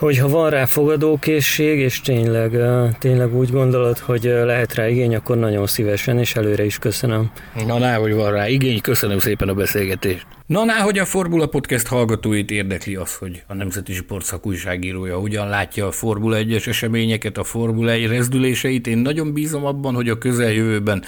hogyha 0.03 0.29
van 0.29 0.51
rá 0.51 0.65
fogadókészség, 0.65 1.79
és 1.79 2.01
tényleg, 2.01 2.57
tényleg 2.99 3.37
úgy 3.37 3.51
gondolod, 3.51 3.99
hogy 3.99 4.23
lehet 4.23 4.75
rá 4.75 4.89
igény, 4.89 5.15
akkor 5.15 5.37
nagyon 5.37 5.67
szívesen, 5.67 6.19
és 6.19 6.37
előre 6.37 6.65
is 6.65 6.79
köszönöm. 6.79 7.31
Na, 7.67 7.95
hogy 7.95 8.15
van 8.15 8.33
rá 8.33 8.49
igény, 8.49 8.81
köszönöm 8.81 9.19
szépen 9.19 9.49
a 9.49 9.55
beszélgetést. 9.55 10.27
Na, 10.53 10.65
ná, 10.65 10.79
hogy 10.79 10.99
a 10.99 11.05
Formula 11.05 11.47
Podcast 11.47 11.87
hallgatóit 11.87 12.51
érdekli 12.51 12.95
az, 12.95 13.15
hogy 13.15 13.43
a 13.47 13.55
Nemzeti 13.55 13.93
Sportszak 13.93 14.47
újságírója 14.47 15.19
hogyan 15.19 15.49
látja 15.49 15.87
a 15.87 15.91
Formula 15.91 16.37
1-es 16.41 16.67
eseményeket, 16.67 17.39
a 17.39 17.45
Formula 17.45 17.91
1 17.91 18.07
rezdüléseit. 18.07 18.87
Én 18.87 18.99
nagyon 18.99 19.33
bízom 19.33 19.65
abban, 19.65 19.95
hogy 19.95 20.09
a 20.09 20.19
közeljövőben 20.19 21.05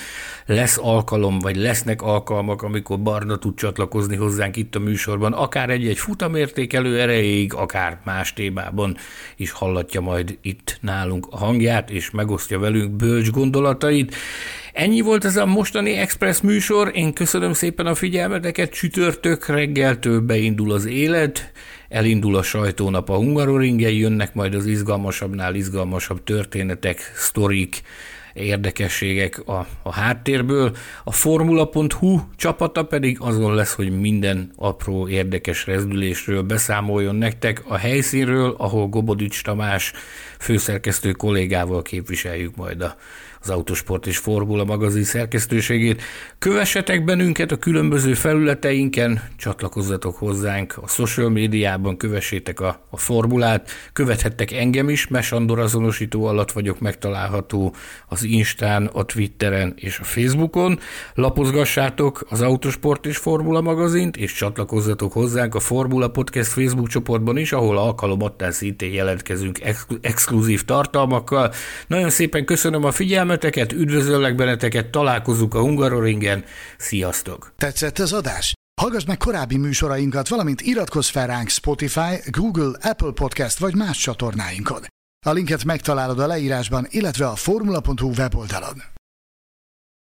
lesz 0.47 0.79
alkalom, 0.83 1.39
vagy 1.39 1.57
lesznek 1.57 2.03
alkalmak, 2.03 2.63
amikor 2.63 3.01
Barna 3.01 3.37
tud 3.37 3.55
csatlakozni 3.57 4.17
hozzánk 4.17 4.57
itt 4.57 4.75
a 4.75 4.79
műsorban, 4.79 5.33
akár 5.33 5.71
egy-egy 5.71 5.99
futamértékelő 5.99 7.01
erejéig, 7.01 7.55
akár 7.55 7.99
más 8.05 8.33
témában 8.33 8.97
is 9.37 9.51
hallatja 9.51 10.01
majd 10.01 10.39
itt 10.43 10.79
nálunk 10.81 11.27
a 11.31 11.37
hangját, 11.37 11.91
és 11.91 12.11
megosztja 12.11 12.59
velünk 12.59 12.91
bölcs 12.91 13.31
gondolatait. 13.31 14.15
Ennyi 14.75 15.01
volt 15.01 15.25
ez 15.25 15.37
a 15.37 15.47
mostani 15.47 15.93
Express 15.93 16.41
műsor, 16.41 16.91
én 16.95 17.13
köszönöm 17.13 17.53
szépen 17.53 17.87
a 17.87 17.95
figyelmeteket, 17.95 18.71
csütörtök 18.71 19.47
reggeltől 19.47 20.21
beindul 20.21 20.73
az 20.73 20.85
élet, 20.85 21.53
elindul 21.89 22.37
a 22.37 22.43
sajtónap 22.43 23.09
a 23.09 23.17
Hungaroringen, 23.17 23.91
jönnek 23.91 24.35
majd 24.35 24.55
az 24.55 24.67
izgalmasabbnál 24.67 25.55
izgalmasabb 25.55 26.25
történetek, 26.25 27.13
sztorik, 27.17 27.83
érdekességek 28.33 29.49
a, 29.49 29.67
a 29.83 29.93
háttérből. 29.93 30.77
A 31.05 31.13
Formula.hu 31.13 32.21
csapata 32.37 32.85
pedig 32.85 33.17
azon 33.21 33.55
lesz, 33.55 33.75
hogy 33.75 34.01
minden 34.01 34.53
apró 34.57 35.09
érdekes 35.09 35.67
rezdülésről 35.67 36.43
beszámoljon 36.43 37.15
nektek 37.15 37.63
a 37.69 37.77
helyszínről, 37.77 38.55
ahol 38.59 38.89
Gobodics 38.89 39.43
Tamás 39.43 39.93
főszerkesztő 40.45 41.13
kollégával 41.13 41.83
képviseljük 41.83 42.57
majd 42.57 42.83
az 43.41 43.51
Autosport 43.51 44.07
és 44.07 44.19
Formula 44.19 44.65
magazin 44.65 45.05
szerkesztőségét. 45.05 46.03
Kövessetek 46.39 47.05
bennünket 47.05 47.53
a 47.53 47.57
különböző 47.57 48.15
felületeinken, 48.15 49.23
csatlakozzatok 49.37 50.17
hozzánk 50.17 50.79
a 50.83 50.89
social 50.89 51.31
médiában, 51.31 51.97
kövessétek 51.97 52.61
a, 52.61 52.87
a 52.91 52.97
formulát, 52.97 53.71
követhettek 53.93 54.53
engem 54.53 54.89
is, 54.89 55.07
Mesandor 55.07 55.59
azonosító 55.59 56.25
alatt 56.25 56.53
vagyok 56.53 56.81
megtalálható 56.81 57.75
az 58.09 58.23
Instán, 58.23 58.87
a 58.87 59.05
Twitteren 59.05 59.73
és 59.77 59.99
a 59.99 60.05
Facebookon. 60.05 60.79
Lapozgassátok 61.15 62.27
az 62.29 62.41
Autosport 62.41 63.07
és 63.07 63.17
Formula 63.17 63.61
magazint, 63.61 64.17
és 64.17 64.33
csatlakozzatok 64.33 65.13
hozzánk 65.13 65.55
a 65.55 65.61
Formula 65.61 66.09
Podcast 66.09 66.51
Facebook 66.51 66.89
csoportban 66.89 67.37
is, 67.37 67.53
ahol 67.53 67.79
alkalomattán 67.79 68.53
szintén 68.53 68.93
jelentkezünk 68.93 69.61
exkluzív 70.01 70.34
tartalmakkal. 70.65 71.53
Nagyon 71.87 72.11
szépen 72.11 72.45
köszönöm 72.45 72.85
a 72.85 72.91
figyelmet, 72.91 73.33
figyelmeteket, 73.35 73.73
üdvözöllek 73.73 74.35
benneteket, 74.35 74.91
találkozunk 74.91 75.55
a 75.55 75.61
Hungaroringen, 75.61 76.45
sziasztok! 76.79 77.53
Tetszett 77.57 77.99
az 77.99 78.13
adás? 78.13 78.55
Hallgass 78.81 79.05
meg 79.05 79.17
korábbi 79.17 79.57
műsorainkat, 79.57 80.29
valamint 80.29 80.61
iratkozz 80.61 81.09
fel 81.09 81.27
ránk 81.27 81.49
Spotify, 81.49 82.31
Google, 82.31 82.79
Apple 82.83 83.13
Podcast 83.15 83.59
vagy 83.59 83.75
más 83.75 83.99
csatornáinkon. 83.99 84.83
A 85.27 85.33
linket 85.33 85.65
megtalálod 85.65 86.19
a 86.19 86.27
leírásban, 86.27 86.87
illetve 86.91 87.27
a 87.27 87.37
formula.hu 87.37 88.11
weboldalon. 88.17 88.94